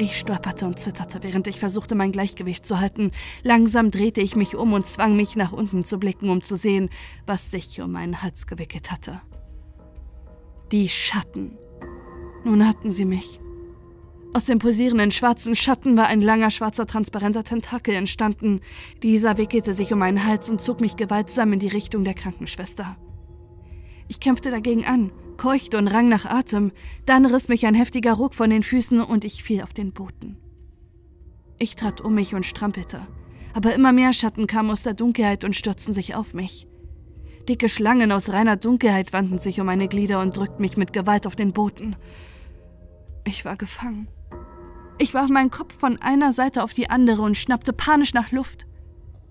[0.00, 3.10] Ich stolperte und zitterte, während ich versuchte, mein Gleichgewicht zu halten.
[3.42, 6.88] Langsam drehte ich mich um und zwang mich nach unten zu blicken, um zu sehen,
[7.26, 9.20] was sich um meinen Hals gewickelt hatte.
[10.70, 11.56] Die Schatten.
[12.44, 13.40] Nun hatten sie mich.
[14.34, 18.60] Aus dem pulsierenden schwarzen Schatten war ein langer schwarzer transparenter Tentakel entstanden.
[19.02, 22.98] Dieser wickelte sich um meinen Hals und zog mich gewaltsam in die Richtung der Krankenschwester.
[24.08, 26.72] Ich kämpfte dagegen an, keuchte und rang nach Atem,
[27.06, 30.36] dann riss mich ein heftiger Ruck von den Füßen und ich fiel auf den Boden.
[31.58, 33.06] Ich trat um mich und strampelte,
[33.54, 36.68] aber immer mehr Schatten kamen aus der Dunkelheit und stürzten sich auf mich.
[37.48, 41.26] Dicke Schlangen aus reiner Dunkelheit wandten sich um meine Glieder und drückten mich mit Gewalt
[41.26, 41.96] auf den Boden.
[43.26, 44.08] Ich war gefangen.
[44.98, 48.66] Ich warf meinen Kopf von einer Seite auf die andere und schnappte panisch nach Luft.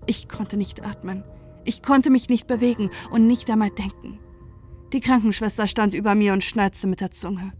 [0.06, 1.22] Ich konnte nicht atmen.
[1.64, 4.18] Ich konnte mich nicht bewegen und nicht einmal denken.
[4.92, 7.52] Die Krankenschwester stand über mir und schneizte mit der Zunge.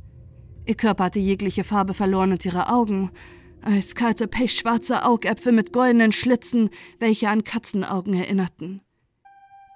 [0.66, 3.10] Ihr Körper hatte jegliche Farbe verloren und ihre Augen,
[3.62, 8.80] eiskalte, pechschwarze Augäpfel mit goldenen Schlitzen, welche an Katzenaugen erinnerten.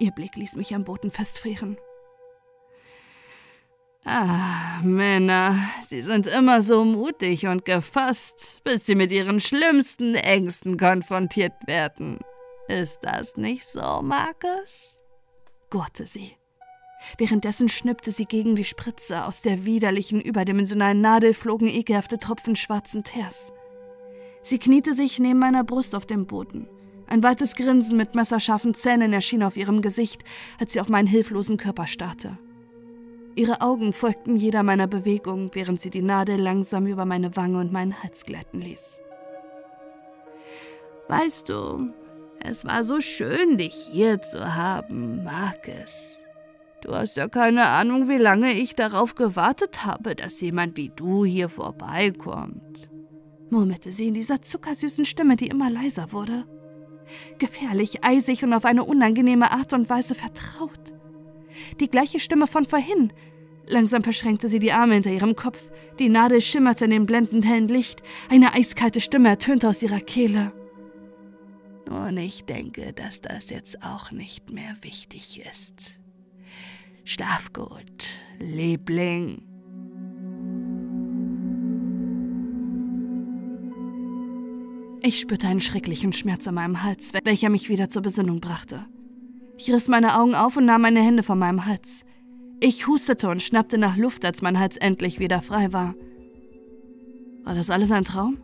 [0.02, 1.76] Ihr Blick ließ mich am Boden festfrieren.
[4.04, 10.76] Ah, Männer, sie sind immer so mutig und gefasst, bis sie mit ihren schlimmsten Ängsten
[10.76, 12.18] konfrontiert werden.
[12.66, 15.04] Ist das nicht so, Marcus?
[15.70, 16.32] gurrte sie.
[17.16, 23.04] Währenddessen schnippte sie gegen die Spritze, aus der widerlichen, überdimensionalen Nadel flogen ekelhafte Tropfen schwarzen
[23.04, 23.52] Teers.
[24.42, 26.68] Sie kniete sich neben meiner Brust auf dem Boden.
[27.06, 30.24] Ein weites Grinsen mit messerscharfen Zähnen erschien auf ihrem Gesicht,
[30.58, 32.38] als sie auf meinen hilflosen Körper starrte.
[33.34, 37.72] Ihre Augen folgten jeder meiner Bewegungen, während sie die Nadel langsam über meine Wange und
[37.72, 39.00] meinen Hals glätten ließ.
[41.08, 41.92] Weißt du,
[42.40, 46.20] es war so schön, dich hier zu haben, Marcus.
[46.82, 51.24] Du hast ja keine Ahnung, wie lange ich darauf gewartet habe, dass jemand wie du
[51.24, 52.90] hier vorbeikommt,
[53.50, 56.44] murmelte sie in dieser zuckersüßen Stimme, die immer leiser wurde.
[57.38, 60.92] Gefährlich, eisig und auf eine unangenehme Art und Weise vertraut.
[61.80, 63.12] Die gleiche Stimme von vorhin,
[63.66, 65.62] Langsam verschränkte sie die Arme hinter ihrem Kopf.
[65.98, 68.02] Die Nadel schimmerte in dem blendend hellen Licht.
[68.28, 70.52] Eine eiskalte Stimme ertönte aus ihrer Kehle.
[71.88, 75.98] Und ich denke, dass das jetzt auch nicht mehr wichtig ist.
[77.04, 78.04] Schlaf gut,
[78.38, 79.51] Liebling.
[85.04, 88.84] Ich spürte einen schrecklichen Schmerz an meinem Hals, welcher mich wieder zur Besinnung brachte.
[89.58, 92.04] Ich riss meine Augen auf und nahm meine Hände von meinem Hals.
[92.60, 95.96] Ich hustete und schnappte nach Luft, als mein Hals endlich wieder frei war.
[97.42, 98.38] War das alles ein Traum?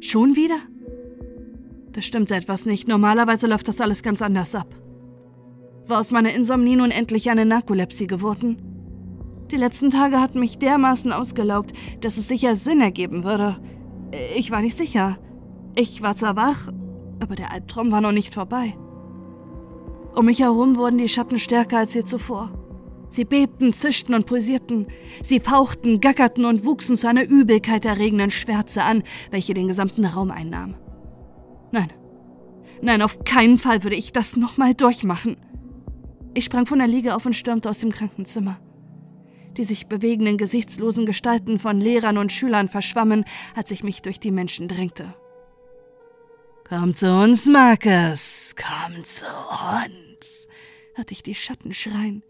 [0.00, 0.58] Schon wieder?
[1.92, 2.86] Da stimmte etwas nicht.
[2.86, 4.74] Normalerweise läuft das alles ganz anders ab.
[5.86, 8.58] War aus meiner Insomnie nun endlich eine Narkolepsie geworden?
[9.50, 13.58] Die letzten Tage hatten mich dermaßen ausgelaugt, dass es sicher Sinn ergeben würde.
[14.36, 15.18] Ich war nicht sicher.
[15.74, 16.68] Ich war zwar wach,
[17.20, 18.76] aber der Albtraum war noch nicht vorbei.
[20.14, 22.50] Um mich herum wurden die Schatten stärker als je zuvor.
[23.08, 24.86] Sie bebten, zischten und pulsierten.
[25.22, 30.74] Sie fauchten, gackerten und wuchsen zu einer übelkeiterregenden Schwärze an, welche den gesamten Raum einnahm.
[31.72, 31.92] Nein,
[32.82, 35.36] nein, auf keinen Fall würde ich das nochmal durchmachen.
[36.34, 38.58] Ich sprang von der Liege auf und stürmte aus dem Krankenzimmer.
[39.58, 44.30] Die sich bewegenden, gesichtslosen Gestalten von Lehrern und Schülern verschwammen, als ich mich durch die
[44.30, 45.14] Menschen drängte.
[46.74, 50.48] Komm zu uns, Marcus, komm zu uns,
[50.94, 52.22] hörte ich die Schatten schreien.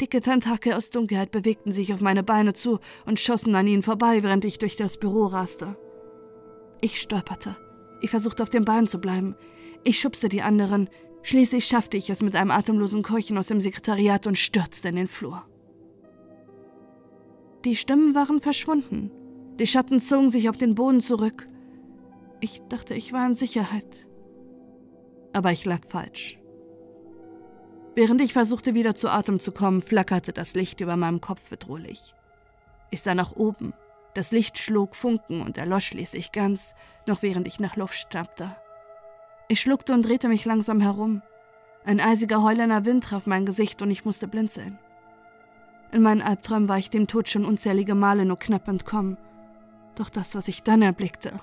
[0.00, 4.22] Dicke Tentakel aus Dunkelheit bewegten sich auf meine Beine zu und schossen an ihnen vorbei,
[4.22, 5.76] während ich durch das Büro raste.
[6.82, 7.56] Ich stolperte.
[8.00, 9.34] Ich versuchte auf den Beinen zu bleiben.
[9.82, 10.88] Ich schubste die anderen.
[11.22, 15.08] Schließlich schaffte ich es mit einem atemlosen Keuchen aus dem Sekretariat und stürzte in den
[15.08, 15.44] Flur.
[17.64, 19.10] Die Stimmen waren verschwunden.
[19.58, 21.48] Die Schatten zogen sich auf den Boden zurück.
[22.44, 24.06] Ich dachte, ich war in Sicherheit.
[25.32, 26.38] Aber ich lag falsch.
[27.94, 32.14] Während ich versuchte, wieder zu Atem zu kommen, flackerte das Licht über meinem Kopf bedrohlich.
[32.90, 33.72] Ich sah nach oben.
[34.12, 36.74] Das Licht schlug Funken und erlosch schließlich ganz,
[37.06, 38.54] noch während ich nach Luft schnappte.
[39.48, 41.22] Ich schluckte und drehte mich langsam herum.
[41.86, 44.78] Ein eisiger, heulender Wind traf mein Gesicht und ich musste blinzeln.
[45.92, 49.16] In meinen Albträumen war ich dem Tod schon unzählige Male nur knapp entkommen.
[49.94, 51.40] Doch das, was ich dann erblickte,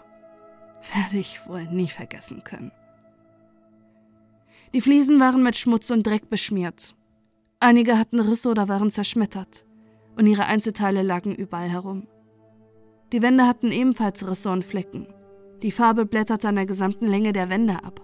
[0.94, 2.72] werde ich wohl nie vergessen können.
[4.74, 6.96] Die Fliesen waren mit Schmutz und Dreck beschmiert.
[7.60, 9.66] Einige hatten Risse oder waren zerschmettert,
[10.18, 12.08] und ihre Einzelteile lagen überall herum.
[13.12, 15.08] Die Wände hatten ebenfalls Risse und Flecken.
[15.62, 18.02] Die Farbe blätterte an der gesamten Länge der Wände ab.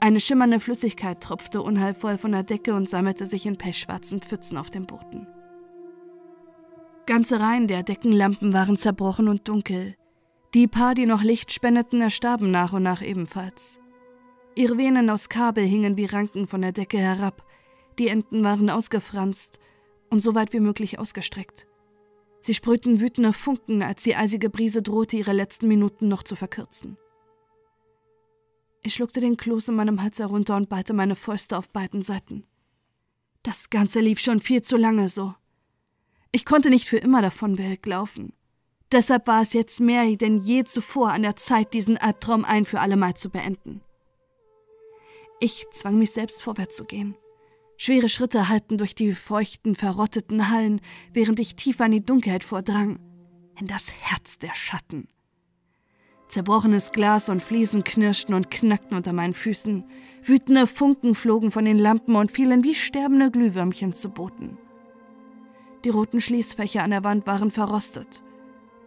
[0.00, 4.70] Eine schimmernde Flüssigkeit tropfte unheilvoll von der Decke und sammelte sich in pechschwarzen Pfützen auf
[4.70, 5.26] dem Boden.
[7.06, 9.94] Ganze Reihen der Deckenlampen waren zerbrochen und dunkel.
[10.56, 13.78] Die paar, die noch Licht spendeten, erstarben nach und nach ebenfalls.
[14.54, 17.44] Ihre Venen aus Kabel hingen wie Ranken von der Decke herab,
[17.98, 19.60] die Enden waren ausgefranst
[20.08, 21.66] und so weit wie möglich ausgestreckt.
[22.40, 26.96] Sie sprühten wütende Funken, als die eisige Brise drohte, ihre letzten Minuten noch zu verkürzen.
[28.82, 32.46] Ich schluckte den Kloß in meinem Hals herunter und ballte meine Fäuste auf beiden Seiten.
[33.42, 35.34] Das Ganze lief schon viel zu lange so.
[36.32, 38.32] Ich konnte nicht für immer davon weglaufen.
[38.92, 42.80] Deshalb war es jetzt mehr denn je zuvor an der Zeit, diesen Albtraum ein für
[42.80, 43.80] allemal zu beenden.
[45.40, 47.16] Ich zwang mich selbst vorwärts zu gehen.
[47.76, 50.80] Schwere Schritte hallten durch die feuchten, verrotteten Hallen,
[51.12, 53.00] während ich tiefer in die Dunkelheit vordrang,
[53.58, 55.08] in das Herz der Schatten.
[56.28, 59.84] Zerbrochenes Glas und Fliesen knirschten und knackten unter meinen Füßen,
[60.22, 64.58] wütende Funken flogen von den Lampen und fielen wie sterbende Glühwürmchen zu Boden.
[65.84, 68.24] Die roten Schließfächer an der Wand waren verrostet,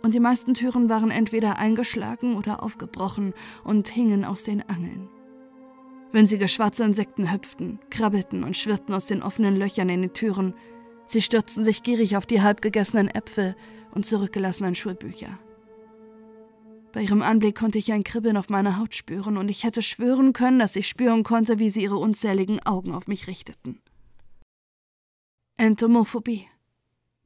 [0.02, 3.34] und die meisten Türen waren entweder eingeschlagen oder aufgebrochen
[3.64, 5.10] und hingen aus den Angeln.
[6.12, 10.56] Winzige schwarze Insekten hüpften, krabbelten und schwirrten aus den offenen Löchern in den Türen.
[11.06, 13.56] Sie stürzten sich gierig auf die halbgegessenen Äpfel
[13.92, 15.38] und zurückgelassenen Schulbücher.
[16.92, 20.34] Bei ihrem Anblick konnte ich ein Kribbeln auf meiner Haut spüren und ich hätte schwören
[20.34, 23.80] können, dass ich spüren konnte, wie sie ihre unzähligen Augen auf mich richteten.
[25.58, 26.48] Entomophobie.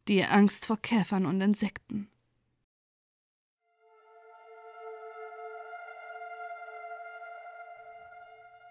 [0.10, 2.10] Die Angst vor Käfern und Insekten.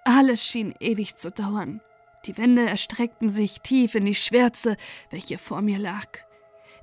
[0.05, 1.80] Alles schien ewig zu dauern.
[2.26, 4.76] Die Wände erstreckten sich tief in die Schwärze,
[5.11, 6.07] welche vor mir lag.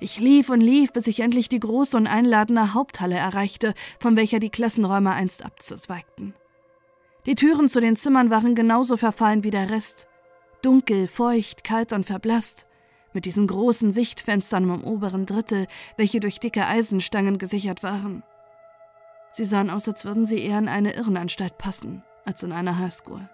[0.00, 4.38] Ich lief und lief, bis ich endlich die große und einladende Haupthalle erreichte, von welcher
[4.38, 6.34] die Klassenräume einst abzuzweigten.
[7.26, 10.06] Die Türen zu den Zimmern waren genauso verfallen wie der Rest.
[10.62, 12.66] Dunkel, feucht, kalt und verblasst,
[13.12, 15.66] mit diesen großen Sichtfenstern im oberen Drittel,
[15.98, 18.22] welche durch dicke Eisenstangen gesichert waren.
[19.32, 23.28] Sie sahen aus, als würden sie eher in eine Irrenanstalt passen als in einer Highschool.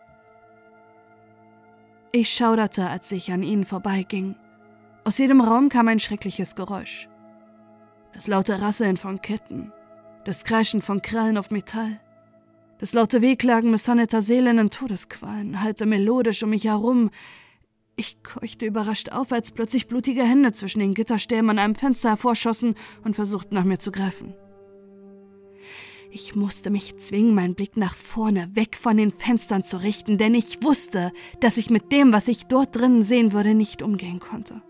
[2.12, 4.37] Ich schauderte, als ich an ihnen vorbeiging,
[5.05, 7.09] Aus jedem Raum kam ein schreckliches Geräusch.
[8.12, 9.72] Das laute Rasseln von Ketten,
[10.24, 12.01] das Kreischen von Krallen auf Metall,
[12.78, 17.11] das laute Wehklagen misshandelter Seelen in Todesqualen hallte melodisch um mich herum.
[17.95, 22.74] Ich keuchte überrascht auf, als plötzlich blutige Hände zwischen den Gitterstäben an einem Fenster hervorschossen
[23.05, 24.34] und versuchten nach mir zu greifen.
[26.18, 30.34] Ich musste mich zwingen, meinen Blick nach vorne, weg von den Fenstern zu richten, denn
[30.34, 34.62] ich wusste, dass ich mit dem, was ich dort drinnen sehen würde, nicht umgehen konnte.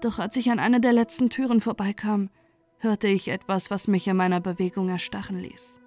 [0.00, 2.30] Doch als ich an einer der letzten Türen vorbeikam,
[2.78, 5.80] hörte ich etwas, was mich in meiner Bewegung erstarren ließ.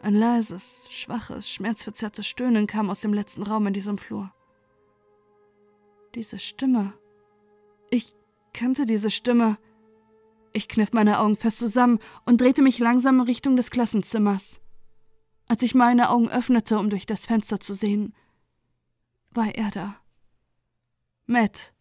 [0.00, 4.32] Ein leises, schwaches, schmerzverzerrtes Stöhnen kam aus dem letzten Raum in diesem Flur.
[6.14, 6.94] Diese Stimme.
[7.90, 8.14] Ich
[8.54, 9.58] kannte diese Stimme.
[10.56, 14.60] Ich kniff meine Augen fest zusammen und drehte mich langsam in Richtung des Klassenzimmers.
[15.48, 18.14] Als ich meine Augen öffnete, um durch das Fenster zu sehen,
[19.32, 19.96] war er da.
[21.26, 21.74] Matt,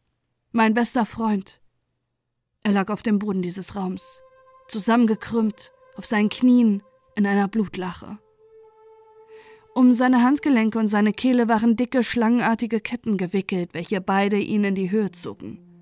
[0.51, 1.61] mein bester Freund.
[2.63, 4.21] Er lag auf dem Boden dieses Raums,
[4.67, 6.81] zusammengekrümmt, auf seinen Knien,
[7.15, 8.17] in einer Blutlache.
[9.75, 14.73] Um seine Handgelenke und seine Kehle waren dicke, schlangenartige Ketten gewickelt, welche beide ihn in
[14.73, 15.72] die Höhe zogen.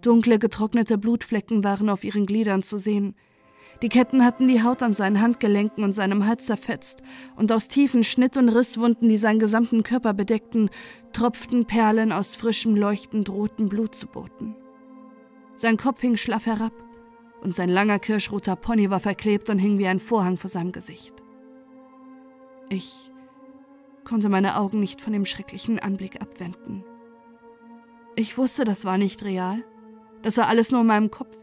[0.00, 3.14] Dunkle, getrocknete Blutflecken waren auf ihren Gliedern zu sehen.
[3.82, 7.02] Die Ketten hatten die Haut an seinen Handgelenken und seinem Hals zerfetzt,
[7.36, 10.68] und aus tiefen Schnitt- und Risswunden, die seinen gesamten Körper bedeckten,
[11.12, 14.54] tropften Perlen aus frischem, leuchtend rotem Blut zu Boden.
[15.54, 16.72] Sein Kopf hing schlaff herab,
[17.42, 21.14] und sein langer kirschroter Pony war verklebt und hing wie ein Vorhang vor seinem Gesicht.
[22.68, 23.10] Ich
[24.04, 26.84] konnte meine Augen nicht von dem schrecklichen Anblick abwenden.
[28.14, 29.64] Ich wusste, das war nicht real,
[30.22, 31.36] das war alles nur in meinem Kopf.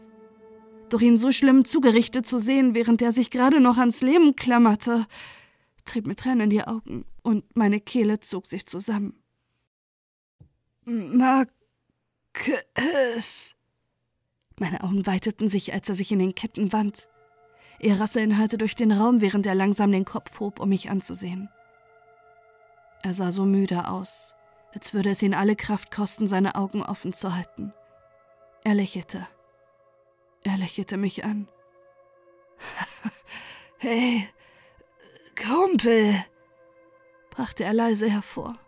[0.88, 5.06] Doch ihn so schlimm zugerichtet zu sehen, während er sich gerade noch ans Leben klammerte,
[5.84, 9.22] trieb mir Tränen in die Augen und meine Kehle zog sich zusammen.
[10.84, 11.52] Marcus.
[14.58, 17.08] Meine Augen weiteten sich, als er sich in den Ketten wand.
[17.80, 21.48] Er rasselte durch den Raum, während er langsam den Kopf hob, um mich anzusehen.
[23.02, 24.34] Er sah so müde aus,
[24.74, 27.72] als würde es ihn alle Kraft kosten, seine Augen offen zu halten.
[28.68, 29.26] Er lächelte.
[30.44, 31.48] Er lächelte mich an.
[33.78, 34.28] hey,
[35.42, 36.14] Kumpel,
[37.30, 38.58] brachte er leise hervor.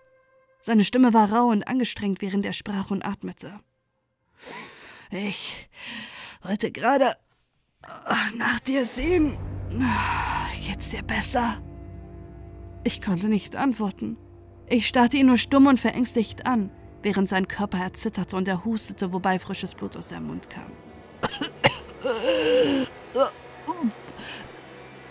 [0.59, 3.61] Seine Stimme war rau und angestrengt, während er sprach und atmete.
[5.11, 5.69] Ich
[6.43, 7.19] wollte gerade
[8.39, 9.37] nach dir sehen.
[10.67, 11.63] Geht's dir besser?
[12.85, 14.17] Ich konnte nicht antworten.
[14.67, 16.71] Ich starrte ihn nur stumm und verängstigt an,
[17.03, 20.71] während sein Körper erzitterte und er hustete, wobei frisches Blut aus seinem Mund kam.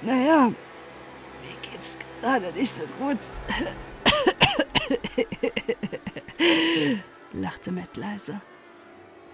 [0.01, 0.55] Naja, mir
[1.61, 3.17] geht's gerade nicht so gut.
[7.33, 8.41] lachte Matt leise.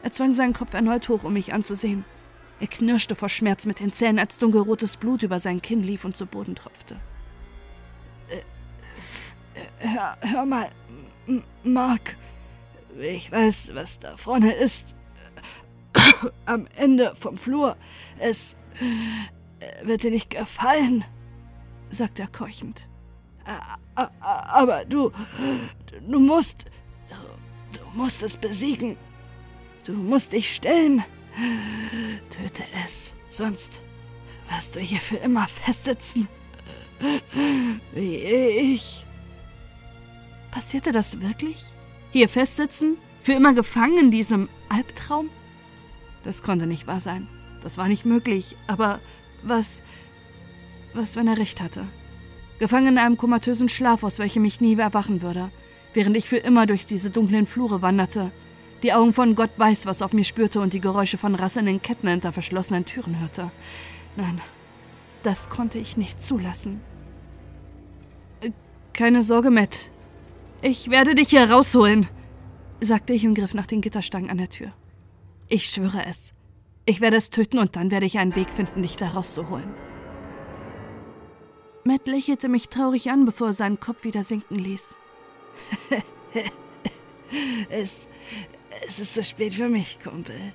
[0.04, 2.06] Er zwang seinen Kopf erneut hoch, um mich anzusehen.
[2.60, 6.16] Er knirschte vor Schmerz mit den Zähnen, als dunkelrotes Blut über sein Kinn lief und
[6.16, 6.98] zu Boden tropfte.
[8.30, 8.38] Äh,
[9.60, 10.70] äh, hör, hör mal,
[11.64, 12.18] Mark.
[13.00, 14.96] Ich weiß, was da vorne ist.
[16.46, 17.78] Am Ende vom Flur.
[18.20, 18.56] Es
[19.60, 21.04] äh, wird dir nicht gefallen,
[21.90, 22.90] sagt er keuchend.
[23.96, 25.12] Aber du,
[26.08, 26.66] du musst,
[27.08, 28.98] du, du musst es besiegen.
[29.86, 31.04] Du musst dich stellen.
[32.30, 33.82] Töte es, sonst
[34.50, 36.28] wirst du hier für immer festsitzen.
[37.94, 39.06] Wie ich.
[40.52, 41.75] Passierte das wirklich?
[42.16, 42.96] Hier festsitzen?
[43.20, 45.30] Für immer gefangen in diesem Albtraum?
[46.24, 47.28] Das konnte nicht wahr sein.
[47.62, 48.56] Das war nicht möglich.
[48.68, 49.02] Aber
[49.44, 49.84] was.
[50.94, 51.86] Was, wenn er recht hatte?
[52.58, 55.52] Gefangen in einem komatösen Schlaf, aus welchem ich nie erwachen würde,
[55.94, 58.32] während ich für immer durch diese dunklen Flure wanderte,
[58.82, 62.08] die Augen von Gott weiß, was auf mir spürte und die Geräusche von rasselnden Ketten
[62.08, 63.52] hinter verschlossenen Türen hörte.
[64.16, 64.40] Nein,
[65.24, 66.80] das konnte ich nicht zulassen.
[68.40, 68.52] Äh,
[68.94, 69.92] keine Sorge, Matt.
[70.68, 72.08] Ich werde dich hier rausholen,
[72.82, 74.74] sagte ich und griff nach den Gitterstangen an der Tür.
[75.48, 76.34] Ich schwöre es.
[76.88, 79.72] Ich werde es töten und dann werde ich einen Weg finden, dich da rauszuholen.
[81.84, 84.98] Matt lächelte mich traurig an, bevor er seinen Kopf wieder sinken ließ.
[87.70, 88.08] es,
[88.88, 90.52] es ist zu spät für mich, Kumpel.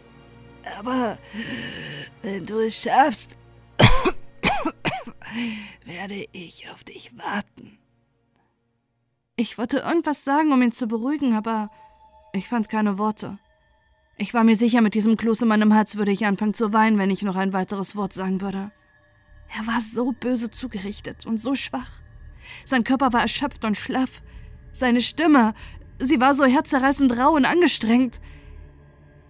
[0.76, 1.18] Aber
[2.22, 3.36] wenn du es schaffst,
[5.84, 7.79] werde ich auf dich warten.
[9.40, 11.70] Ich wollte irgendwas sagen, um ihn zu beruhigen, aber
[12.34, 13.38] ich fand keine Worte.
[14.18, 16.98] Ich war mir sicher, mit diesem Kloß in meinem Hals würde ich anfangen zu weinen,
[16.98, 18.70] wenn ich noch ein weiteres Wort sagen würde.
[19.48, 21.88] Er war so böse zugerichtet und so schwach.
[22.66, 24.20] Sein Körper war erschöpft und schlaff.
[24.72, 25.54] Seine Stimme,
[25.98, 28.20] sie war so herzzerreißend rau und angestrengt.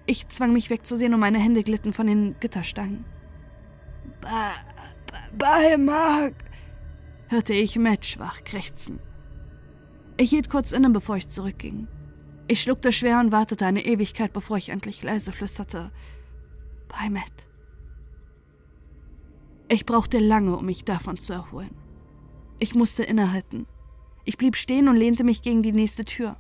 [0.07, 3.05] Ich zwang mich wegzusehen und meine Hände glitten von den Gitterstangen.
[5.39, 6.35] Bei Mark,
[7.29, 8.99] hörte ich Matt schwach krächzen.
[10.21, 11.89] Ich hielt kurz inne, bevor ich zurückging.
[12.47, 15.91] Ich schluckte schwer und wartete eine Ewigkeit, bevor ich endlich leise flüsterte.
[16.89, 17.47] Bei Matt.
[19.69, 21.75] Ich brauchte lange, um mich davon zu erholen.
[22.59, 23.65] Ich musste innehalten.
[24.27, 26.37] Ich blieb stehen und lehnte mich gegen die nächste Tür.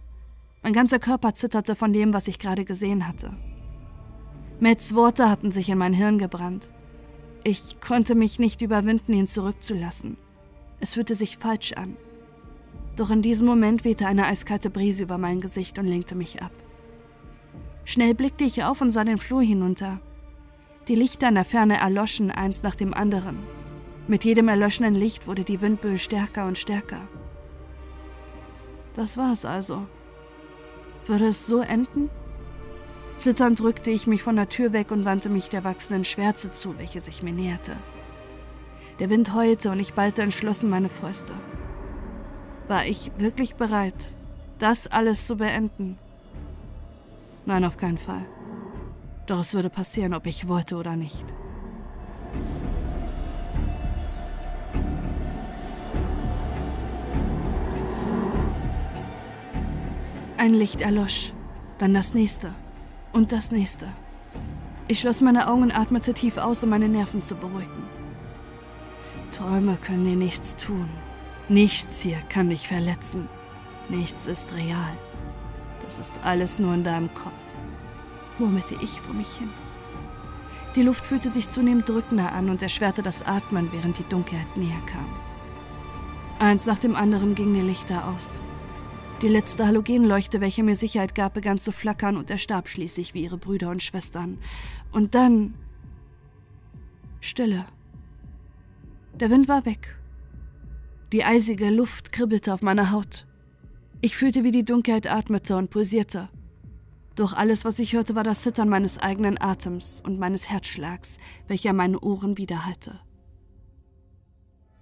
[0.62, 3.34] Mein ganzer Körper zitterte von dem, was ich gerade gesehen hatte.
[4.58, 6.70] Matts Worte hatten sich in mein Hirn gebrannt.
[7.44, 10.18] Ich konnte mich nicht überwinden, ihn zurückzulassen.
[10.80, 11.96] Es fühlte sich falsch an.
[12.96, 16.52] Doch in diesem Moment wehte eine eiskalte Brise über mein Gesicht und lenkte mich ab.
[17.84, 20.00] Schnell blickte ich auf und sah den Flur hinunter.
[20.88, 23.38] Die Lichter in der Ferne erloschen eins nach dem anderen.
[24.06, 27.06] Mit jedem erlöschenden Licht wurde die Windböe stärker und stärker.
[28.94, 29.86] Das war es also.
[31.06, 32.10] Würde es so enden?
[33.16, 36.78] Zitternd drückte ich mich von der Tür weg und wandte mich der wachsenden Schwärze zu,
[36.78, 37.76] welche sich mir näherte.
[38.98, 41.34] Der Wind heulte und ich ballte entschlossen meine Fäuste.
[42.70, 43.96] War ich wirklich bereit,
[44.60, 45.98] das alles zu beenden?
[47.44, 48.24] Nein, auf keinen Fall.
[49.26, 51.24] Doch es würde passieren, ob ich wollte oder nicht.
[60.36, 61.32] Ein Licht erlosch,
[61.78, 62.54] dann das nächste
[63.12, 63.88] und das nächste.
[64.86, 67.88] Ich schloss meine Augen und atmete tief aus, um meine Nerven zu beruhigen.
[69.32, 70.88] Träume können dir nichts tun.
[71.50, 73.28] Nichts hier kann dich verletzen.
[73.90, 74.96] Nichts ist real.
[75.82, 77.34] Das ist alles nur in deinem Kopf
[78.40, 79.50] murmelte ich vor mich hin.
[80.74, 84.80] Die Luft fühlte sich zunehmend drückender an und erschwerte das Atmen, während die Dunkelheit näher
[84.86, 85.06] kam.
[86.38, 88.40] Eins nach dem anderen gingen die Lichter aus.
[89.20, 93.36] Die letzte Halogenleuchte, welche mir Sicherheit gab, begann zu flackern und erstarb schließlich wie ihre
[93.36, 94.38] Brüder und Schwestern.
[94.92, 95.54] Und dann
[97.20, 97.66] Stille.
[99.18, 99.99] Der Wind war weg.
[101.12, 103.26] Die eisige Luft kribbelte auf meiner Haut.
[104.00, 106.28] Ich fühlte, wie die Dunkelheit atmete und pulsierte.
[107.16, 111.72] Doch alles, was ich hörte, war das Zittern meines eigenen Atems und meines Herzschlags, welcher
[111.72, 113.00] meine Ohren widerhallte.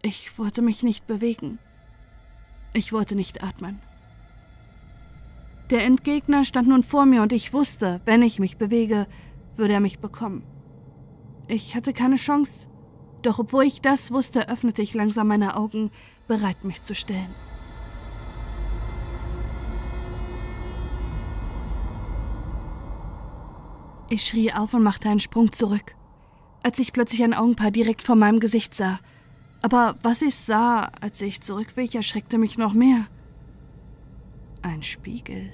[0.03, 1.59] Ich wollte mich nicht bewegen.
[2.75, 3.81] Ich wollte nicht atmen.
[5.71, 9.07] Der Endgegner stand nun vor mir und ich wusste, wenn ich mich bewege,
[9.57, 10.45] würde er mich bekommen.
[11.49, 12.69] Ich hatte keine Chance,
[13.23, 15.91] doch obwohl ich das wusste, öffnete ich langsam meine Augen,
[16.29, 17.35] bereit mich zu stellen.
[24.11, 25.95] Ich schrie auf und machte einen Sprung zurück,
[26.63, 29.01] als ich plötzlich ein Augenpaar direkt vor meinem Gesicht sah.
[29.61, 33.07] Aber was ich sah, als ich zurückwich, erschreckte mich noch mehr.
[34.63, 35.51] Ein Spiegel.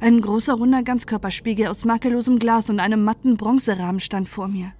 [0.00, 4.72] Ein großer runder Ganzkörperspiegel aus makellosem Glas und einem matten Bronzerahmen stand vor mir.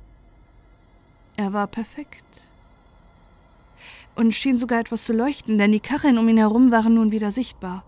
[1.36, 2.47] Er war perfekt.
[4.18, 7.30] Und schien sogar etwas zu leuchten, denn die Kacheln um ihn herum waren nun wieder
[7.30, 7.84] sichtbar.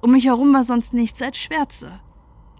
[0.00, 1.98] Um mich herum war sonst nichts als Schwärze.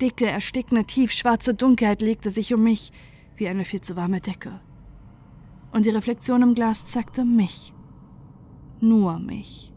[0.01, 2.91] Dicke, erstickende, tiefschwarze Dunkelheit legte sich um mich
[3.37, 4.61] wie eine viel zu warme Decke.
[5.71, 7.73] Und die Reflexion im Glas zeigte mich.
[8.81, 9.73] Nur mich.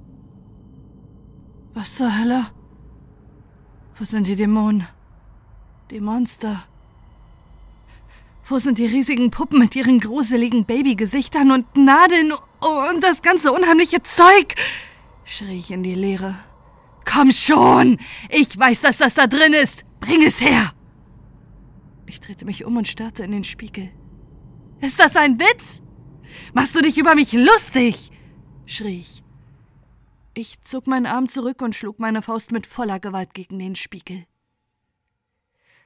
[1.75, 2.47] Was zur Hölle?
[3.93, 4.87] Wo sind die Dämonen?
[5.91, 6.63] Die Monster?
[8.49, 14.01] Wo sind die riesigen Puppen mit ihren gruseligen Babygesichtern und Nadeln und das ganze unheimliche
[14.03, 14.55] Zeug?
[15.25, 16.35] schrie ich in die Leere.
[17.03, 17.99] Komm schon!
[18.29, 19.83] Ich weiß, dass das da drin ist!
[19.99, 20.71] Bring es her!
[22.05, 23.89] Ich drehte mich um und starrte in den Spiegel.
[24.79, 25.81] Ist das ein Witz?
[26.53, 28.11] Machst du dich über mich lustig?
[28.65, 29.23] schrie ich.
[30.33, 34.25] Ich zog meinen Arm zurück und schlug meine Faust mit voller Gewalt gegen den Spiegel.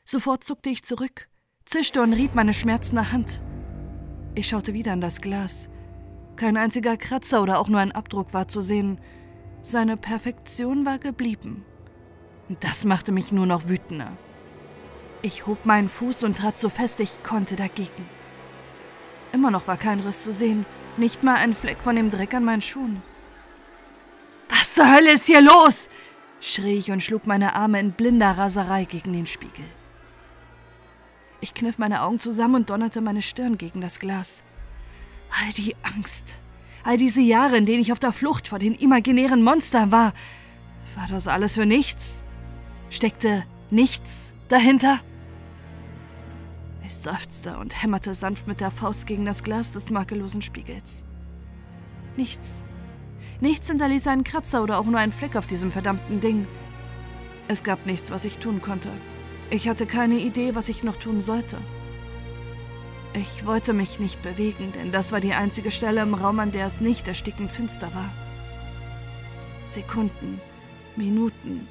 [0.04, 1.30] Sofort zuckte ich zurück,
[1.66, 3.42] zischte und rieb meine schmerzende Hand.
[4.36, 5.70] Ich schaute wieder in das Glas.
[6.36, 9.00] Kein einziger Kratzer oder auch nur ein Abdruck war zu sehen.
[9.62, 11.66] Seine Perfektion war geblieben.
[12.60, 14.12] Das machte mich nur noch wütender.
[15.22, 18.10] Ich hob meinen Fuß und trat so fest ich konnte dagegen.
[19.34, 20.66] Immer noch war kein Riss zu sehen,
[20.98, 23.02] nicht mal ein Fleck von dem Dreck an meinen Schuhen.
[24.50, 25.90] Was zur Hölle ist hier los?
[26.42, 29.66] schrie ich und schlug meine Arme in blinder Raserei gegen den Spiegel.
[31.42, 34.44] Ich kniff meine Augen zusammen und donnerte meine Stirn gegen das Glas.
[35.32, 36.36] All die Angst,
[36.84, 40.14] all diese Jahre, in denen ich auf der Flucht vor den imaginären Monstern war,
[40.96, 42.24] war das alles für nichts?
[42.90, 45.00] Steckte nichts dahinter?
[46.86, 51.06] Ich seufzte und hämmerte sanft mit der Faust gegen das Glas des makellosen Spiegels.
[52.18, 52.64] Nichts.
[53.40, 56.46] Nichts hinterließ einen Kratzer oder auch nur einen Fleck auf diesem verdammten Ding.
[57.48, 58.90] Es gab nichts, was ich tun konnte.
[59.52, 61.58] Ich hatte keine Idee, was ich noch tun sollte.
[63.14, 66.66] Ich wollte mich nicht bewegen, denn das war die einzige Stelle im Raum, an der
[66.66, 68.10] es nicht erstickend finster war.
[69.66, 70.40] Sekunden,
[70.96, 71.68] Minuten.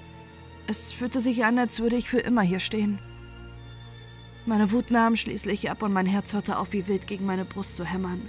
[0.66, 2.98] Es fühlte sich an, als würde ich für immer hier stehen.
[4.44, 7.76] Meine Wut nahm schließlich ab und mein Herz hörte auf, wie wild gegen meine Brust
[7.76, 8.28] zu hämmern.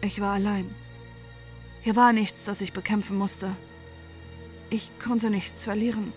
[0.00, 0.72] Ich war allein.
[1.80, 3.56] Hier war nichts, das ich bekämpfen musste.
[4.70, 6.12] Ich konnte nichts verlieren,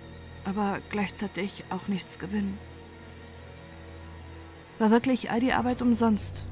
[0.46, 2.58] aber gleichzeitig auch nichts gewinnen.
[4.80, 6.46] War wirklich all die Arbeit umsonst?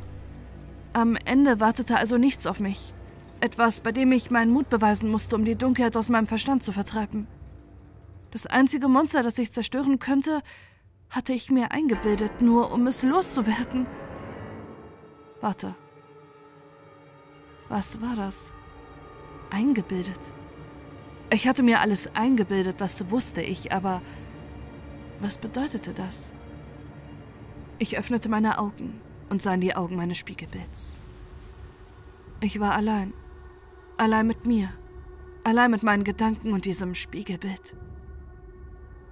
[0.94, 2.94] Am Ende wartete also nichts auf mich.
[3.40, 6.72] Etwas, bei dem ich meinen Mut beweisen musste, um die Dunkelheit aus meinem Verstand zu
[6.72, 7.28] vertreiben.
[8.32, 10.42] Das einzige Monster, das ich zerstören könnte,
[11.10, 13.86] hatte ich mir eingebildet, nur um es loszuwerden.
[15.42, 15.76] Warte.
[17.70, 18.54] Was war das?
[19.52, 20.20] Eingebildet.
[21.34, 24.04] Ich hatte mir alles eingebildet, das wusste ich, aber
[25.20, 26.32] was bedeutete das?
[27.80, 31.00] Ich öffnete meine Augen und sah in die Augen meines Spiegelbilds.
[32.40, 33.16] Ich war allein.
[33.98, 34.70] Allein mit mir.
[35.44, 37.76] Allein mit meinen Gedanken und diesem Spiegelbild.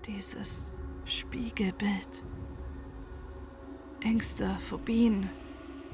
[0.05, 2.23] Dieses Spiegelbild.
[4.01, 5.27] Ängste, Phobien.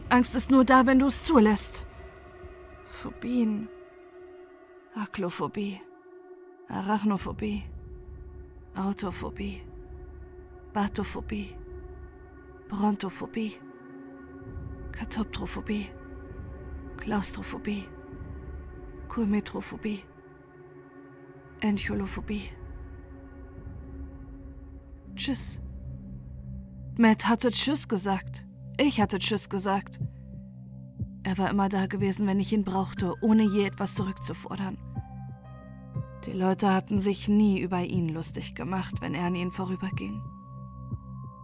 [0.09, 1.85] Angst ist nur da, wenn du es zulässt.
[2.89, 3.69] Phobien.
[4.93, 5.79] Aklophobie.
[6.69, 7.63] Arachnophobie.
[8.75, 9.61] Autophobie.
[10.73, 11.55] Bathophobie.
[12.67, 13.53] Brontophobie.
[14.91, 15.87] Katoptrophobie.
[16.97, 17.85] Klaustrophobie.
[19.07, 20.03] Kulmetrophobie.
[21.61, 22.49] Encholophobie.
[25.15, 25.61] Tschüss.
[26.97, 28.45] Matt hatte Tschüss gesagt.
[28.77, 29.99] Ich hatte Tschüss gesagt.
[31.23, 34.77] Er war immer da gewesen, wenn ich ihn brauchte, ohne je etwas zurückzufordern.
[36.27, 40.21] Die Leute hatten sich nie über ihn lustig gemacht, wenn er an ihnen vorüberging.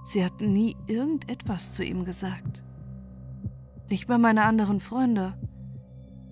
[0.03, 2.65] Sie hatten nie irgendetwas zu ihm gesagt.
[3.89, 5.37] Nicht mal meine anderen Freunde.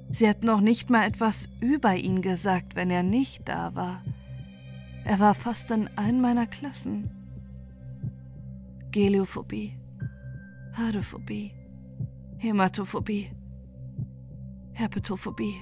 [0.09, 4.03] Sie hatten auch nicht mal etwas über ihn gesagt, wenn er nicht da war.
[5.05, 7.09] Er war fast in allen meiner Klassen.
[8.91, 9.77] Geliophobie,
[10.73, 11.53] Hadophobie,
[12.37, 13.31] Hämatophobie,
[14.73, 15.55] Herpetophobie,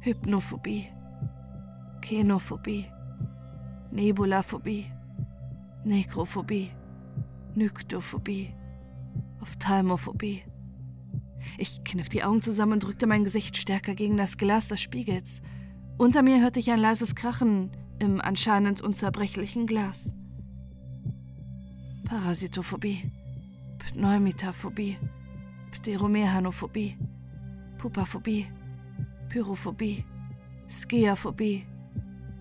[0.00, 0.88] Hypnophobie,
[2.08, 2.86] Kenophobie,
[3.92, 4.86] Nebulaphobie,
[5.84, 6.70] Nekrophobie,
[7.54, 8.54] Nyktophobie,
[9.42, 10.42] Ophthalmophobie.
[11.58, 15.42] Ich kniff die Augen zusammen und drückte mein Gesicht stärker gegen das Glas des Spiegels.
[15.98, 20.14] Unter mir hörte ich ein leises Krachen im anscheinend unzerbrechlichen Glas.
[22.06, 23.12] Parasitophobie,
[23.80, 24.96] Pneumitaphobie,
[25.72, 26.96] Pteromehanophobie,
[27.76, 28.46] Pupaphobie,
[29.28, 30.06] Pyrophobie,
[30.70, 31.66] Skiaphobie,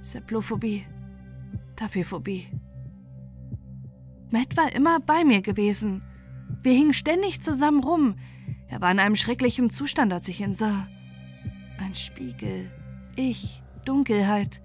[0.08, 0.86] Seplophobie,
[1.76, 2.48] Tafephobie.
[4.32, 6.02] Matt war immer bei mir gewesen.
[6.64, 8.16] Wir hingen ständig zusammen rum.
[8.70, 10.88] Er war in einem schrecklichen Zustand, als ich ihn sah.
[11.78, 12.72] Ein Spiegel.
[13.18, 13.62] Ich.
[13.84, 14.62] Dunkelheit.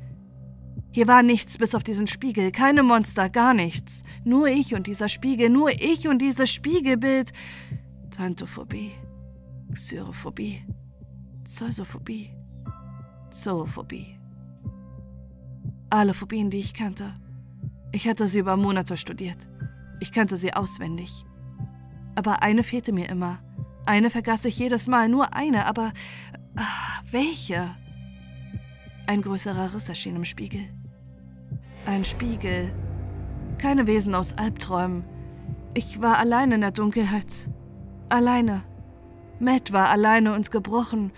[0.93, 4.05] Hier war nichts bis auf diesen Spiegel, keine Monster, gar nichts.
[4.23, 7.33] Nur ich und dieser Spiegel, nur ich und dieses Spiegelbild.
[8.11, 8.93] Tantophobie,
[9.73, 10.65] Xyrophobie,
[11.45, 12.31] Zeusophobie,
[13.33, 14.22] Zoophobie.
[15.93, 17.13] Alle Phobien, die ich kannte.
[17.93, 19.37] Ich hatte sie über Monate studiert.
[20.01, 21.27] Ich kannte sie auswendig.
[22.15, 23.41] Aber eine fehlte mir immer.
[23.85, 25.93] Eine vergaß ich jedes Mal, nur eine, aber
[26.57, 27.77] ah, welche?
[29.07, 30.63] Ein größerer Riss erschien im Spiegel.
[31.85, 32.73] Ein Spiegel.
[33.59, 35.05] Keine Wesen aus Albträumen.
[35.75, 37.51] Ich war allein in der Dunkelheit.
[38.09, 38.63] Alleine.
[39.41, 41.13] Matt war alleine und gebrochen.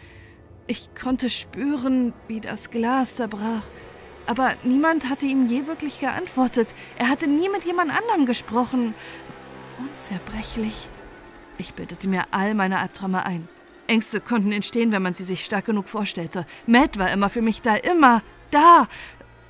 [0.66, 3.62] Ich konnte spüren, wie das Glas zerbrach.
[4.26, 6.74] Aber niemand hatte ihm je wirklich geantwortet.
[6.96, 8.94] Er hatte nie mit jemand anderem gesprochen.
[9.78, 10.88] Unzerbrechlich.
[11.58, 13.48] Ich bildete mir all meine Albträume ein.
[13.86, 16.46] Ängste konnten entstehen, wenn man sie sich stark genug vorstellte.
[16.66, 18.88] Matt war immer für mich da, immer da.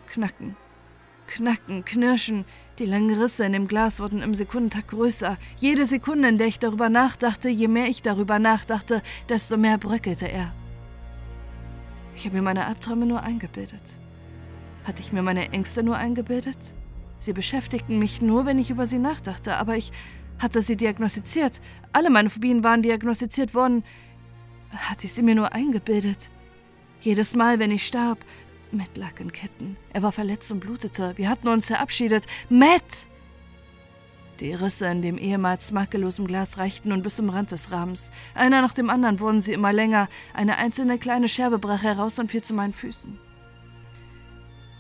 [0.09, 0.57] Knacken,
[1.29, 2.45] Knacken, Knirschen.
[2.81, 5.39] Die langen Risse in dem Glas wurden im Sekundentakt größer.
[5.57, 10.27] Jede Sekunde, in der ich darüber nachdachte, je mehr ich darüber nachdachte, desto mehr bröckelte
[10.27, 10.53] er.
[12.17, 13.83] Ich habe mir meine Albträume nur eingebildet.
[14.85, 16.75] Hatte ich mir meine Ängste nur eingebildet?
[17.19, 19.93] Sie beschäftigten mich nur, wenn ich über sie nachdachte, aber ich
[20.39, 21.61] hatte sie diagnostiziert.
[21.93, 23.83] Alle meine Phobien waren diagnostiziert worden.
[24.71, 26.31] Hatte ich sie mir nur eingebildet?
[27.01, 28.19] Jedes Mal, wenn ich starb,
[28.73, 29.77] Matt lag in Ketten.
[29.93, 31.15] Er war verletzt und blutete.
[31.17, 32.27] Wir hatten uns verabschiedet.
[32.49, 33.09] Matt!
[34.41, 38.11] Die Risse in dem ehemals makellosen Glas reichten nun bis zum Rand des Rahmens.
[38.35, 40.09] Einer nach dem anderen wurden sie immer länger.
[40.35, 43.19] Eine einzelne kleine Scherbe brach heraus und fiel zu meinen Füßen.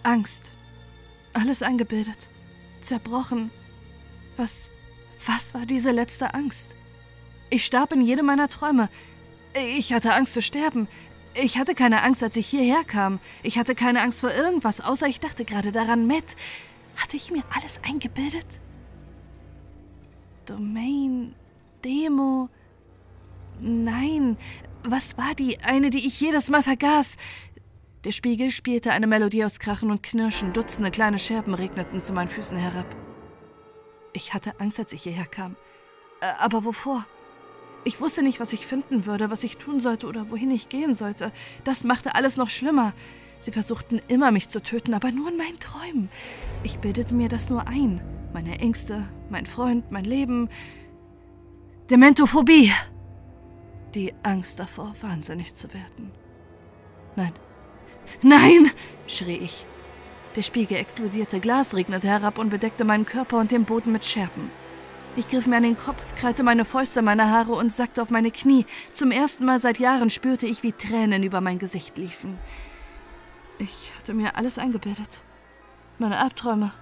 [0.04, 0.52] Angst.
[1.32, 2.28] Alles eingebildet.
[2.80, 3.50] zerbrochen.
[4.36, 4.68] Was,
[5.26, 6.76] was war diese letzte Angst?
[7.50, 8.88] Ich starb in jedem meiner Träume.
[9.76, 10.86] Ich hatte Angst zu sterben.
[11.34, 13.20] Ich hatte keine Angst, als ich hierher kam.
[13.42, 16.36] Ich hatte keine Angst vor irgendwas, außer ich dachte gerade daran, Matt.
[16.96, 18.46] Hatte ich mir alles eingebildet?
[20.46, 21.34] Domain,
[21.84, 22.48] Demo.
[23.60, 24.36] Nein,
[24.84, 27.16] was war die eine, die ich jedes Mal vergaß?
[28.04, 32.28] Der Spiegel spielte eine Melodie aus Krachen und Knirschen, Dutzende kleine Scherben regneten zu meinen
[32.28, 32.84] Füßen herab.
[34.12, 35.56] Ich hatte Angst, als ich hierher kam.
[36.38, 37.06] Aber wovor?
[37.84, 40.94] Ich wusste nicht, was ich finden würde, was ich tun sollte oder wohin ich gehen
[40.94, 41.32] sollte.
[41.64, 42.92] Das machte alles noch schlimmer.
[43.40, 46.10] Sie versuchten immer, mich zu töten, aber nur in meinen Träumen.
[46.62, 48.02] Ich bildete mir das nur ein.
[48.32, 50.48] Meine Ängste, mein Freund, mein Leben.
[51.90, 52.72] Dementophobie.
[53.94, 56.12] Die Angst davor, wahnsinnig zu werden.
[57.16, 57.32] Nein.
[58.22, 58.70] Nein!
[59.06, 59.66] schrie ich.
[60.36, 64.50] Der Spiegel explodierte, Glas regnete herab und bedeckte meinen Körper und den Boden mit Scherben.
[65.16, 68.32] Ich griff mir an den Kopf, krallte meine Fäuste, meine Haare und sackte auf meine
[68.32, 68.66] Knie.
[68.92, 72.38] Zum ersten Mal seit Jahren spürte ich, wie Tränen über mein Gesicht liefen.
[73.58, 75.22] Ich hatte mir alles eingebildet.
[75.98, 76.72] Meine Albträume,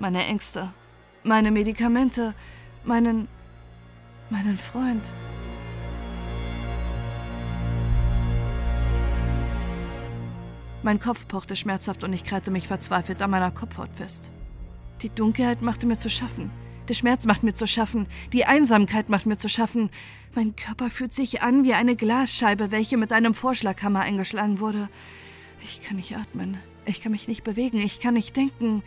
[0.00, 0.72] meine Ängste,
[1.22, 2.34] meine Medikamente,
[2.82, 3.28] meinen.
[4.30, 5.12] meinen Freund.
[10.82, 14.32] Mein Kopf pochte schmerzhaft und ich krallte mich verzweifelt an meiner Kopfhaut fest.
[15.02, 16.50] Die Dunkelheit machte mir zu schaffen.
[16.88, 19.90] Der Schmerz macht mir zu schaffen, die Einsamkeit macht mir zu schaffen.
[20.34, 24.88] Mein Körper fühlt sich an wie eine Glasscheibe, welche mit einem Vorschlaghammer eingeschlagen wurde.
[25.62, 26.56] Ich kann nicht atmen,
[26.86, 28.82] ich kann mich nicht bewegen, ich kann nicht denken.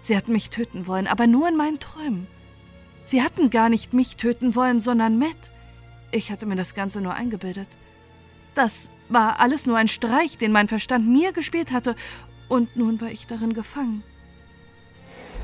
[0.00, 2.26] Sie hatten mich töten wollen, aber nur in meinen Träumen.
[3.04, 5.52] Sie hatten gar nicht mich töten wollen, sondern Matt.
[6.10, 7.68] Ich hatte mir das Ganze nur eingebildet.
[8.54, 11.94] Das war alles nur ein Streich, den mein Verstand mir gespielt hatte,
[12.48, 14.02] und nun war ich darin gefangen.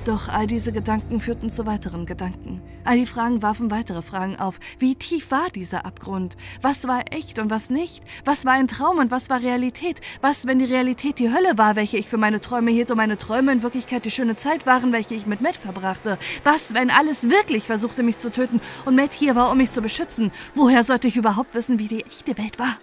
[0.04, 2.60] Doch all diese Gedanken führten zu weiteren Gedanken.
[2.84, 4.58] All die Fragen warfen weitere Fragen auf.
[4.80, 6.36] Wie tief war dieser Abgrund?
[6.60, 8.02] Was war echt und was nicht?
[8.24, 10.00] Was war ein Traum und was war Realität?
[10.20, 13.16] Was, wenn die Realität die Hölle war, welche ich für meine Träume hielt und meine
[13.16, 16.18] Träume in Wirklichkeit die schöne Zeit waren, welche ich mit Matt verbrachte?
[16.42, 19.82] Was, wenn alles wirklich versuchte, mich zu töten und Matt hier war, um mich zu
[19.82, 20.32] beschützen?
[20.56, 22.76] Woher sollte ich überhaupt wissen, wie die echte Welt war?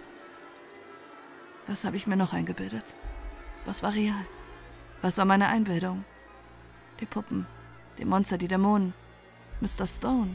[1.70, 2.96] Was habe ich mir noch eingebildet?
[3.64, 4.26] Was war real?
[5.02, 6.04] Was war meine Einbildung?
[6.98, 7.46] Die Puppen,
[7.96, 8.92] die Monster, die Dämonen.
[9.60, 9.86] Mr.
[9.86, 10.34] Stone.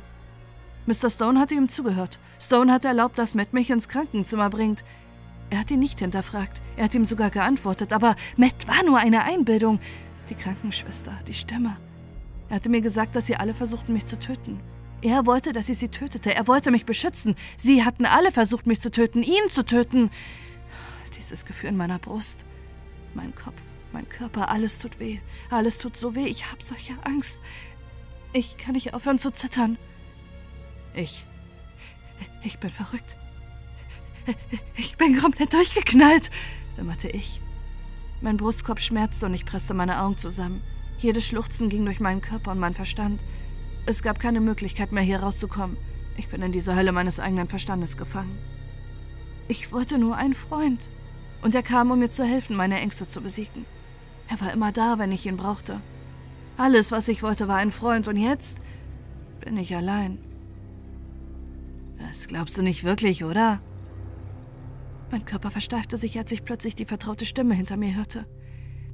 [0.86, 1.10] Mr.
[1.10, 2.20] Stone hatte ihm zugehört.
[2.40, 4.86] Stone hatte erlaubt, dass Matt mich ins Krankenzimmer bringt.
[5.50, 6.62] Er hat ihn nicht hinterfragt.
[6.78, 7.92] Er hat ihm sogar geantwortet.
[7.92, 9.82] Aber Matt war nur eine Einbildung.
[10.30, 11.76] Die Krankenschwester, die Stimme.
[12.48, 14.62] Er hatte mir gesagt, dass sie alle versuchten, mich zu töten.
[15.02, 16.34] Er wollte, dass ich sie tötete.
[16.34, 17.36] Er wollte mich beschützen.
[17.58, 20.12] Sie hatten alle versucht, mich zu töten, ihn zu töten.
[21.18, 22.46] Dieses Gefühl in meiner Brust,
[23.14, 23.62] mein Kopf,
[23.94, 25.20] mein Körper, alles tut weh.
[25.50, 26.26] Alles tut so weh.
[26.26, 27.42] Ich habe solche Angst.
[28.34, 29.78] Ich kann nicht aufhören zu zittern.
[30.94, 31.26] Ich.
[32.44, 33.16] Ich bin verrückt.
[34.76, 36.32] Ich bin komplett durchgeknallt,
[36.76, 37.40] wimmerte ich.
[38.22, 40.62] Mein Brustkorb schmerzte und ich presste meine Augen zusammen.
[40.98, 43.22] Jedes Schluchzen ging durch meinen Körper und meinen Verstand.
[43.86, 45.78] Es gab keine Möglichkeit mehr, hier rauszukommen.
[46.18, 48.38] Ich bin in dieser Hölle meines eigenen Verstandes gefangen.
[49.48, 50.88] Ich wollte nur einen Freund.
[51.46, 53.68] Und er kam, um mir zu helfen, meine Ängste zu besiegen.
[54.28, 55.80] Er war immer da, wenn ich ihn brauchte.
[56.58, 58.60] Alles, was ich wollte, war ein Freund und jetzt
[59.42, 60.18] bin ich allein.
[62.00, 63.62] Das glaubst du nicht wirklich, oder?
[65.12, 68.26] Mein Körper versteifte sich, als ich plötzlich die vertraute Stimme hinter mir hörte.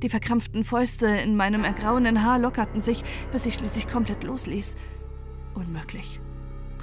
[0.04, 4.76] Die verkrampften Fäuste in meinem ergrauenden Haar lockerten sich, bis ich schließlich komplett losließ.
[5.54, 6.20] Unmöglich.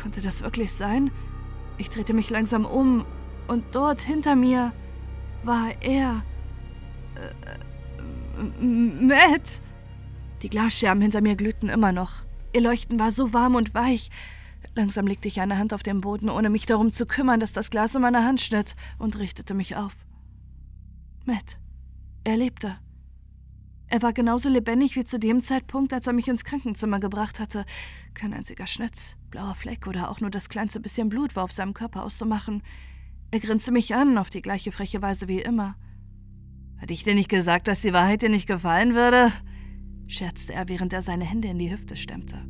[0.01, 1.11] Konnte das wirklich sein?
[1.77, 3.05] Ich drehte mich langsam um
[3.49, 4.73] und dort hinter mir
[5.43, 6.23] war er.
[7.17, 9.63] Äh, Matt!
[10.43, 12.25] Die Glasscherben hinter mir glühten immer noch.
[12.53, 14.11] Ihr Leuchten war so warm und weich.
[14.75, 17.71] Langsam legte ich eine Hand auf den Boden, ohne mich darum zu kümmern, dass das
[17.71, 19.97] Glas in meiner Hand schnitt, und richtete mich auf.
[21.25, 21.59] Matt.
[22.25, 22.79] Er lebte.
[23.91, 27.65] Er war genauso lebendig wie zu dem Zeitpunkt, als er mich ins Krankenzimmer gebracht hatte.
[28.13, 31.73] Kein einziger Schnitt, blauer Fleck oder auch nur das kleinste bisschen Blut war auf seinem
[31.73, 32.63] Körper auszumachen.
[33.31, 35.77] Er grinste mich an, auf die gleiche freche Weise wie immer.
[36.81, 39.31] Hatte ich dir nicht gesagt, dass die Wahrheit dir nicht gefallen würde?
[40.07, 42.43] scherzte er, während er seine Hände in die Hüfte stemmte.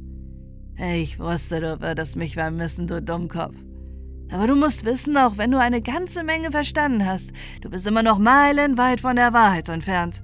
[0.77, 3.57] Ich wusste, du würdest mich vermissen, du Dummkopf.
[4.31, 8.03] Aber du musst wissen, auch wenn du eine ganze Menge verstanden hast, du bist immer
[8.03, 10.23] noch meilenweit von der Wahrheit entfernt.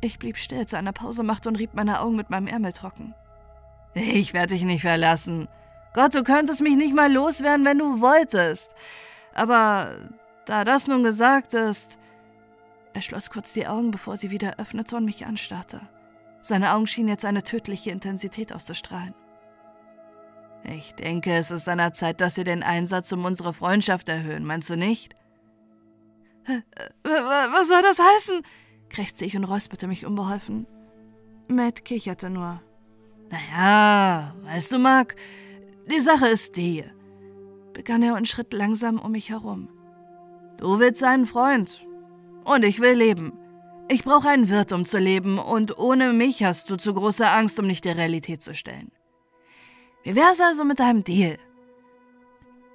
[0.00, 2.72] Ich blieb still, als er eine Pause machte und rieb meine Augen mit meinem Ärmel
[2.72, 3.14] trocken.
[3.94, 5.48] Ich werde dich nicht verlassen.
[5.92, 8.74] Gott, du könntest mich nicht mal loswerden, wenn du wolltest.
[9.34, 10.10] Aber
[10.46, 11.98] da das nun gesagt ist,
[12.92, 15.80] er schloss kurz die Augen, bevor sie wieder öffnete und mich anstarrte.
[16.42, 19.14] Seine Augen schienen jetzt eine tödliche Intensität auszustrahlen.
[20.64, 24.44] Ich denke, es ist an der Zeit, dass wir den Einsatz um unsere Freundschaft erhöhen,
[24.44, 25.14] meinst du nicht?
[27.02, 28.42] Was soll das heißen?
[28.88, 30.66] krächzte ich und räusperte mich unbeholfen.
[31.48, 32.60] Matt kicherte nur.
[33.30, 35.14] Naja, weißt du, Mark,
[35.90, 36.84] die Sache ist die,
[37.72, 39.68] begann er und schritt langsam um mich herum.
[40.58, 41.86] Du willst einen Freund
[42.44, 43.32] und ich will leben.
[43.88, 47.58] Ich brauche einen Wirt, um zu leben, und ohne mich hast du zu große Angst,
[47.58, 48.92] um nicht der Realität zu stellen.
[50.04, 51.38] Wie wär's also mit deinem Deal?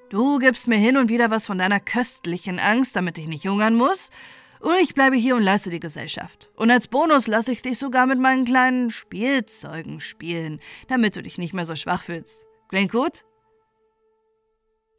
[0.10, 3.76] Du gibst mir hin und wieder was von deiner köstlichen Angst, damit ich nicht hungern
[3.76, 4.12] muss,
[4.60, 6.50] und ich bleibe hier und leiste die Gesellschaft.
[6.56, 11.38] Und als Bonus lasse ich dich sogar mit meinen kleinen Spielzeugen spielen, damit du dich
[11.38, 12.48] nicht mehr so schwach fühlst.
[12.76, 13.24] Klingt gut?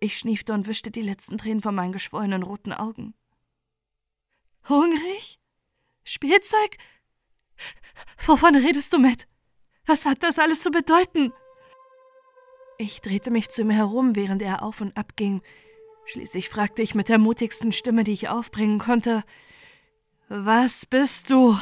[0.01, 3.12] Ich schniefte und wischte die letzten Tränen von meinen geschwollenen roten Augen.
[4.66, 5.39] Hungrig?
[6.03, 6.79] Spielzeug?
[8.24, 9.29] Wovon redest du, Matt?
[9.85, 11.35] Was hat das alles zu bedeuten?
[12.79, 15.43] Ich drehte mich zu ihm herum, während er auf und ab ging.
[16.07, 19.22] Schließlich fragte ich mit der mutigsten Stimme, die ich aufbringen konnte:
[20.31, 21.59] Was bist du?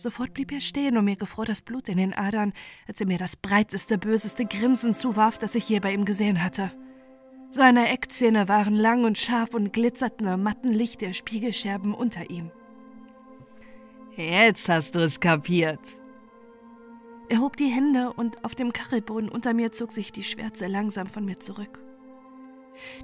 [0.00, 2.54] Sofort blieb er stehen und mir gefror das Blut in den Adern,
[2.88, 6.72] als er mir das breiteste, böseste Grinsen zuwarf, das ich je bei ihm gesehen hatte.
[7.50, 12.50] Seine Eckzähne waren lang und scharf und glitzerten am matten Licht der Spiegelscherben unter ihm.
[14.16, 15.80] Jetzt hast du es kapiert.
[17.28, 21.08] Er hob die Hände und auf dem Kachelboden unter mir zog sich die Schwärze langsam
[21.08, 21.84] von mir zurück.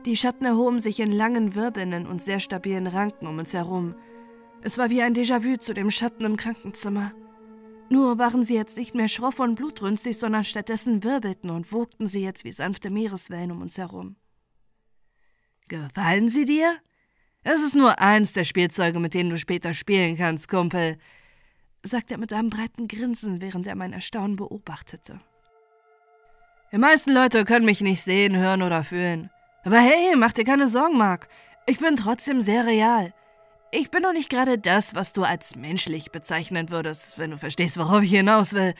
[0.06, 3.96] Die Schatten erhoben sich in langen wirbelnden und sehr stabilen Ranken um uns herum,
[4.62, 7.12] es war wie ein Déjà-vu zu dem Schatten im Krankenzimmer.
[7.88, 12.22] Nur waren sie jetzt nicht mehr schroff und blutrünstig, sondern stattdessen wirbelten und wogten sie
[12.22, 14.16] jetzt wie sanfte Meereswellen um uns herum.
[15.68, 16.76] Gefallen sie dir?
[17.44, 20.98] Es ist nur eins der Spielzeuge, mit denen du später spielen kannst, Kumpel,
[21.82, 25.20] sagte er mit einem breiten Grinsen, während er mein Erstaunen beobachtete.
[26.72, 29.30] Die meisten Leute können mich nicht sehen, hören oder fühlen.
[29.64, 31.28] Aber hey, mach dir keine Sorgen, Mark.
[31.66, 33.14] Ich bin trotzdem sehr real.
[33.78, 37.76] Ich bin doch nicht gerade das, was du als menschlich bezeichnen würdest, wenn du verstehst,
[37.76, 38.72] worauf ich hinaus will.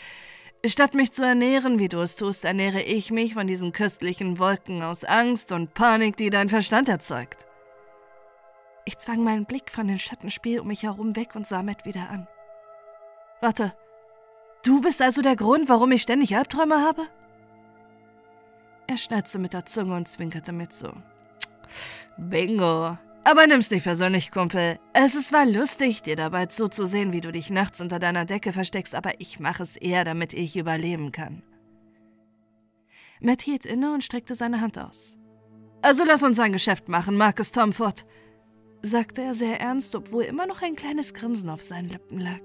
[0.65, 4.83] Statt mich zu ernähren, wie du es tust, ernähre ich mich von diesen köstlichen Wolken
[4.83, 7.47] aus Angst und Panik, die dein Verstand erzeugt.
[8.87, 12.09] Ich zwang meinen Blick von dem Schattenspiel um mich herum weg und sah Matt wieder
[12.09, 12.27] an.
[13.43, 13.75] Warte,
[14.65, 17.03] du bist also der Grund, warum ich ständig Albträume habe?
[18.87, 20.91] Er schnatzte mit der Zunge und zwinkerte mir zu.
[22.17, 24.79] Bingo, aber nimm's nicht persönlich, Kumpel.
[24.93, 28.95] Es ist zwar lustig, dir dabei zuzusehen, wie du dich nachts unter deiner Decke versteckst,
[28.95, 31.43] aber ich mache es eher, damit ich überleben kann.
[33.21, 35.17] Matt hielt inne und streckte seine Hand aus.
[35.83, 38.07] Also lass uns ein Geschäft machen, Marcus Tomford,
[38.83, 42.41] sagte er sehr ernst, obwohl immer noch ein kleines Grinsen auf seinen Lippen lag.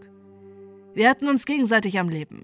[0.96, 2.44] Wir hatten uns gegenseitig am Leben.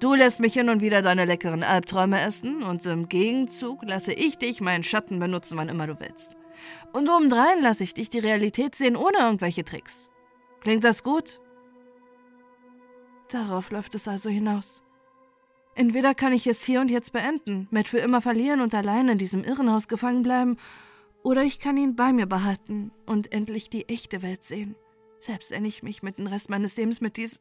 [0.00, 4.36] Du lässt mich hin und wieder deine leckeren Albträume essen und im Gegenzug lasse ich
[4.36, 6.37] dich meinen Schatten benutzen, wann immer du willst.
[6.92, 10.10] Und obendrein lasse ich dich die Realität sehen ohne irgendwelche Tricks.
[10.60, 11.40] Klingt das gut?
[13.30, 14.82] Darauf läuft es also hinaus.
[15.74, 19.18] Entweder kann ich es hier und jetzt beenden, Matt für immer verlieren und allein in
[19.18, 20.56] diesem Irrenhaus gefangen bleiben,
[21.22, 24.76] oder ich kann ihn bei mir behalten und endlich die echte Welt sehen,
[25.20, 27.40] selbst wenn ich mich mit dem Rest meines Lebens mit dies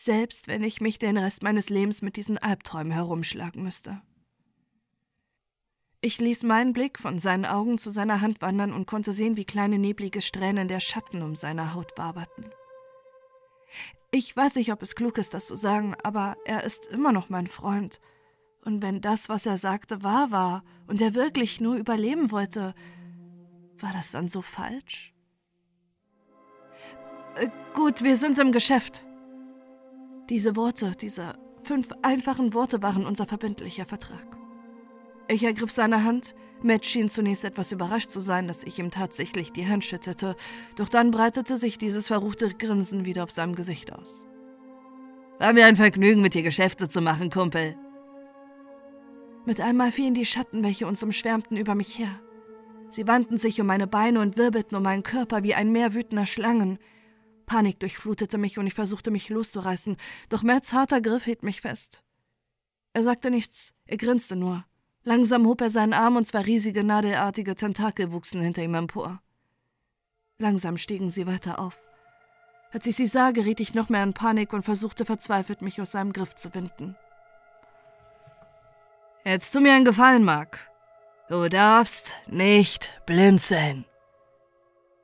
[0.00, 4.00] selbst wenn ich mich den Rest meines Lebens mit diesen Albträumen herumschlagen müsste.
[6.02, 9.44] Ich ließ meinen Blick von seinen Augen zu seiner Hand wandern und konnte sehen, wie
[9.44, 12.46] kleine neblige Strähnen der Schatten um seine Haut waberten.
[14.10, 17.28] Ich weiß nicht, ob es klug ist, das zu sagen, aber er ist immer noch
[17.28, 18.00] mein Freund.
[18.64, 22.74] Und wenn das, was er sagte, wahr war und er wirklich nur überleben wollte,
[23.78, 25.14] war das dann so falsch?
[27.36, 29.04] Äh, gut, wir sind im Geschäft.
[30.30, 34.39] Diese Worte, diese fünf einfachen Worte waren unser verbindlicher Vertrag.
[35.30, 36.34] Ich ergriff seine Hand.
[36.60, 40.34] Matt schien zunächst etwas überrascht zu sein, dass ich ihm tatsächlich die Hand schüttete,
[40.74, 44.26] doch dann breitete sich dieses verruchte Grinsen wieder auf seinem Gesicht aus.
[45.38, 47.76] War mir ein Vergnügen, mit dir Geschäfte zu machen, Kumpel.
[49.46, 52.20] Mit einmal fielen die Schatten, welche uns umschwärmten, über mich her.
[52.88, 56.26] Sie wandten sich um meine Beine und wirbelten um meinen Körper wie ein Meer wütender
[56.26, 56.78] Schlangen.
[57.46, 59.96] Panik durchflutete mich und ich versuchte mich loszureißen,
[60.28, 62.02] doch Matts harter Griff hielt mich fest.
[62.94, 64.64] Er sagte nichts, er grinste nur.
[65.02, 69.22] Langsam hob er seinen Arm und zwei riesige nadelartige Tentakel wuchsen hinter ihm empor.
[70.38, 71.80] Langsam stiegen sie weiter auf.
[72.72, 75.92] Als ich sie sah, geriet ich noch mehr in Panik und versuchte verzweifelt, mich aus
[75.92, 76.96] seinem Griff zu winden.
[79.24, 80.70] Jetzt tu mir einen Gefallen, Mark.
[81.28, 83.84] Du darfst nicht blinzeln.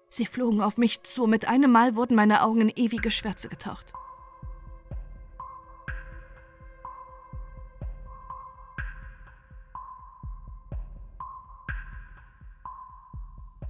[0.08, 3.92] Sie flogen auf mich zu, mit einem Mal wurden meine Augen in ewige Schwärze getaucht.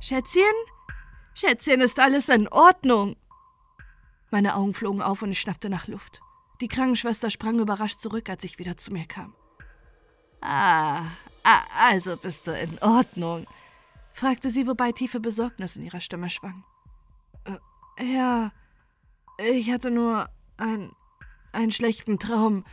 [0.00, 0.42] Schätzchen?
[1.34, 3.16] Schätzchen, ist alles in Ordnung?
[4.30, 6.20] Meine Augen flogen auf und ich schnappte nach Luft.
[6.60, 9.34] Die Krankenschwester sprang überrascht zurück, als ich wieder zu mir kam.
[10.40, 11.06] Ah,
[11.42, 13.46] ah also bist du in Ordnung,
[14.12, 16.64] fragte sie, wobei tiefe Besorgnis in ihrer Stimme schwang.
[17.44, 18.52] Äh, ja,
[19.38, 20.92] ich hatte nur ein,
[21.52, 22.64] einen schlechten Traum,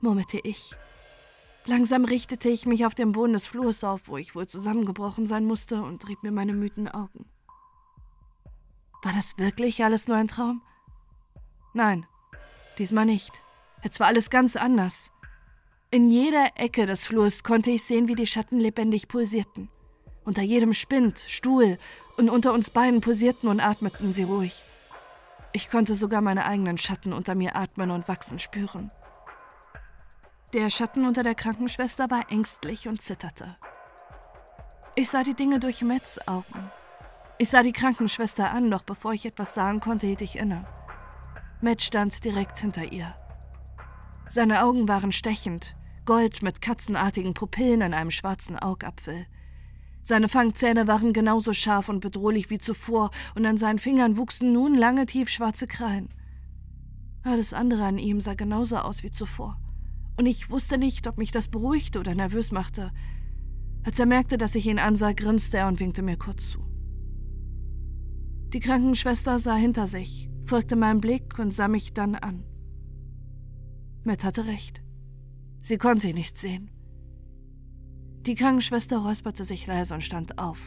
[0.00, 0.74] murmelte ich.
[1.66, 5.44] Langsam richtete ich mich auf dem Boden des Flurs auf, wo ich wohl zusammengebrochen sein
[5.44, 7.26] musste, und rieb mir meine müden Augen.
[9.02, 10.62] War das wirklich alles nur ein Traum?
[11.74, 12.06] Nein,
[12.78, 13.42] diesmal nicht.
[13.82, 15.10] Jetzt war alles ganz anders.
[15.90, 19.68] In jeder Ecke des Flurs konnte ich sehen, wie die Schatten lebendig pulsierten.
[20.24, 21.78] Unter jedem Spind, Stuhl
[22.16, 24.64] und unter uns beiden pulsierten und atmeten sie ruhig.
[25.52, 28.90] Ich konnte sogar meine eigenen Schatten unter mir atmen und wachsen spüren.
[30.56, 33.58] Der Schatten unter der Krankenschwester war ängstlich und zitterte.
[34.94, 36.70] Ich sah die Dinge durch Mets Augen.
[37.36, 40.66] Ich sah die Krankenschwester an, doch bevor ich etwas sagen konnte, hielt ich inne.
[41.60, 43.14] Matt stand direkt hinter ihr.
[44.28, 45.76] Seine Augen waren stechend,
[46.06, 49.26] gold mit katzenartigen Pupillen in einem schwarzen Augapfel.
[50.00, 54.74] Seine Fangzähne waren genauso scharf und bedrohlich wie zuvor, und an seinen Fingern wuchsen nun
[54.74, 56.08] lange tiefschwarze Krallen.
[57.24, 59.58] Alles andere an ihm sah genauso aus wie zuvor
[60.18, 62.92] und ich wusste nicht, ob mich das beruhigte oder nervös machte.
[63.84, 66.64] Als er merkte, dass ich ihn ansah, grinste er und winkte mir kurz zu.
[68.52, 72.44] Die Krankenschwester sah hinter sich, folgte meinem Blick und sah mich dann an.
[74.04, 74.82] Matt hatte recht.
[75.60, 76.70] Sie konnte ihn nicht sehen.
[78.22, 80.58] Die Krankenschwester räusperte sich leise und stand auf.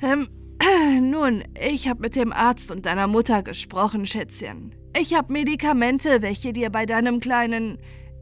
[0.00, 0.28] Ähm,
[1.10, 4.74] nun, ich habe mit dem Arzt und deiner Mutter gesprochen, Schätzchen.
[4.98, 7.78] Ich habe Medikamente, welche dir bei deinem kleinen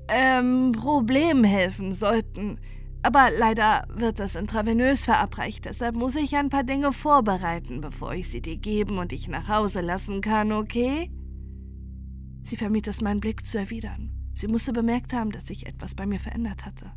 [0.09, 2.59] ähm, Problem helfen sollten.
[3.03, 8.29] Aber leider wird das intravenös verabreicht, deshalb muss ich ein paar Dinge vorbereiten, bevor ich
[8.29, 11.13] sie dir geben und dich nach Hause lassen kann, okay?
[12.43, 14.11] Sie vermied es, meinen Blick zu erwidern.
[14.35, 16.93] Sie musste bemerkt haben, dass sich etwas bei mir verändert hatte.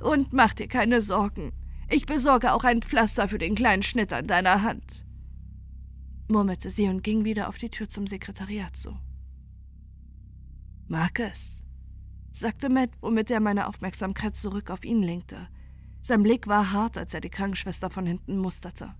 [0.00, 1.52] Und mach dir keine Sorgen.
[1.88, 5.07] Ich besorge auch ein Pflaster für den kleinen Schnitt an deiner Hand
[6.28, 8.96] murmelte sie und ging wieder auf die Tür zum Sekretariat zu.
[10.86, 11.62] Marcus,
[12.32, 15.48] sagte Matt, womit er meine Aufmerksamkeit zurück auf ihn lenkte.
[16.00, 18.94] Sein Blick war hart, als er die Krankenschwester von hinten musterte.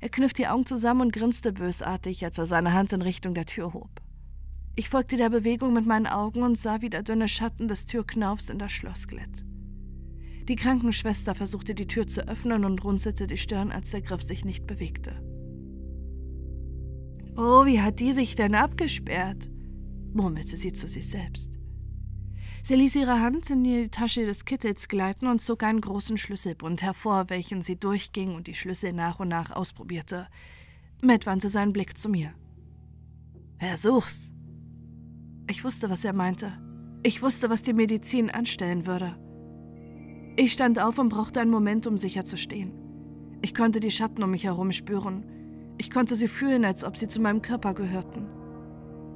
[0.00, 3.46] Er kniff die Augen zusammen und grinste bösartig, als er seine Hand in Richtung der
[3.46, 4.00] Tür hob.
[4.76, 8.50] Ich folgte der Bewegung mit meinen Augen und sah, wie der dünne Schatten des Türknaufs
[8.50, 9.44] in das Schloss glitt.
[10.48, 14.44] Die Krankenschwester versuchte die Tür zu öffnen und runzelte die Stirn, als der Griff sich
[14.44, 15.33] nicht bewegte.
[17.36, 19.50] Oh, wie hat die sich denn abgesperrt?
[20.12, 21.58] murmelte sie zu sich selbst.
[22.62, 26.82] Sie ließ ihre Hand in die Tasche des Kittels gleiten und zog einen großen Schlüsselbund
[26.82, 30.28] hervor, welchen sie durchging und die Schlüssel nach und nach ausprobierte.
[31.02, 32.32] Matt wandte seinen Blick zu mir.
[33.58, 34.32] Versuch's.
[35.50, 36.58] Ich wusste, was er meinte.
[37.02, 39.18] Ich wusste, was die Medizin anstellen würde.
[40.36, 42.72] Ich stand auf und brauchte einen Moment, um sicher zu stehen.
[43.42, 45.26] Ich konnte die Schatten um mich herum spüren.
[45.78, 48.26] Ich konnte sie fühlen, als ob sie zu meinem Körper gehörten.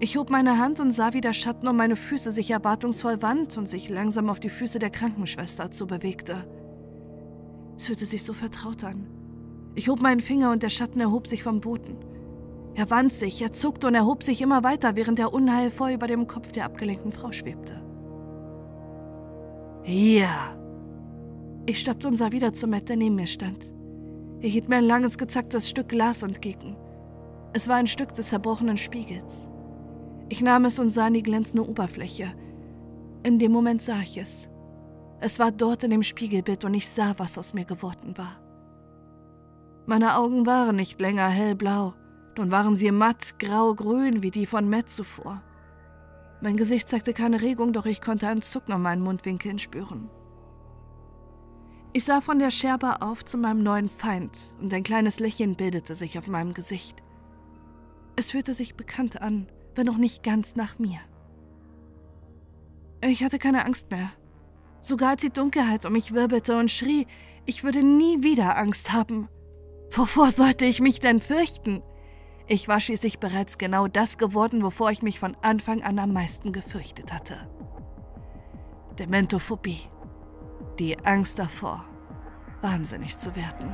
[0.00, 3.56] Ich hob meine Hand und sah, wie der Schatten um meine Füße sich erwartungsvoll wand
[3.58, 6.46] und sich langsam auf die Füße der Krankenschwester zu bewegte.
[7.76, 9.08] Es fühlte sich so vertraut an.
[9.74, 11.96] Ich hob meinen Finger und der Schatten erhob sich vom Boden.
[12.74, 16.28] Er wand sich, er zuckte und erhob sich immer weiter, während der unheilvoll über dem
[16.28, 17.82] Kopf der abgelenkten Frau schwebte.
[19.82, 20.28] Hier!
[21.66, 23.72] Ich stoppte und sah wieder zu Matt, der neben mir stand.
[24.40, 26.76] Er hielt mir ein langes, gezacktes Stück Glas entgegen.
[27.52, 29.48] Es war ein Stück des zerbrochenen Spiegels.
[30.28, 32.34] Ich nahm es und sah in die glänzende Oberfläche.
[33.24, 34.48] In dem Moment sah ich es.
[35.20, 38.40] Es war dort in dem Spiegelbild und ich sah, was aus mir geworden war.
[39.86, 41.94] Meine Augen waren nicht länger hellblau,
[42.36, 45.42] nun waren sie matt grau-grün wie die von Matt zuvor.
[46.40, 50.08] Mein Gesicht zeigte keine Regung, doch ich konnte ein Zucken an meinen Mundwinkeln spüren.
[51.98, 55.96] Ich sah von der Scherbe auf zu meinem neuen Feind und ein kleines Lächeln bildete
[55.96, 57.02] sich auf meinem Gesicht.
[58.14, 61.00] Es fühlte sich bekannt an, wenn noch nicht ganz nach mir.
[63.00, 64.12] Ich hatte keine Angst mehr.
[64.80, 67.08] Sogar als die Dunkelheit um mich wirbelte und schrie,
[67.46, 69.28] ich würde nie wieder Angst haben.
[69.90, 71.82] Wovor sollte ich mich denn fürchten?
[72.46, 76.52] Ich war schließlich bereits genau das geworden, wovor ich mich von Anfang an am meisten
[76.52, 77.50] gefürchtet hatte.
[79.00, 79.88] Dementophobie
[80.78, 81.84] die Angst davor,
[82.62, 83.72] wahnsinnig zu werden.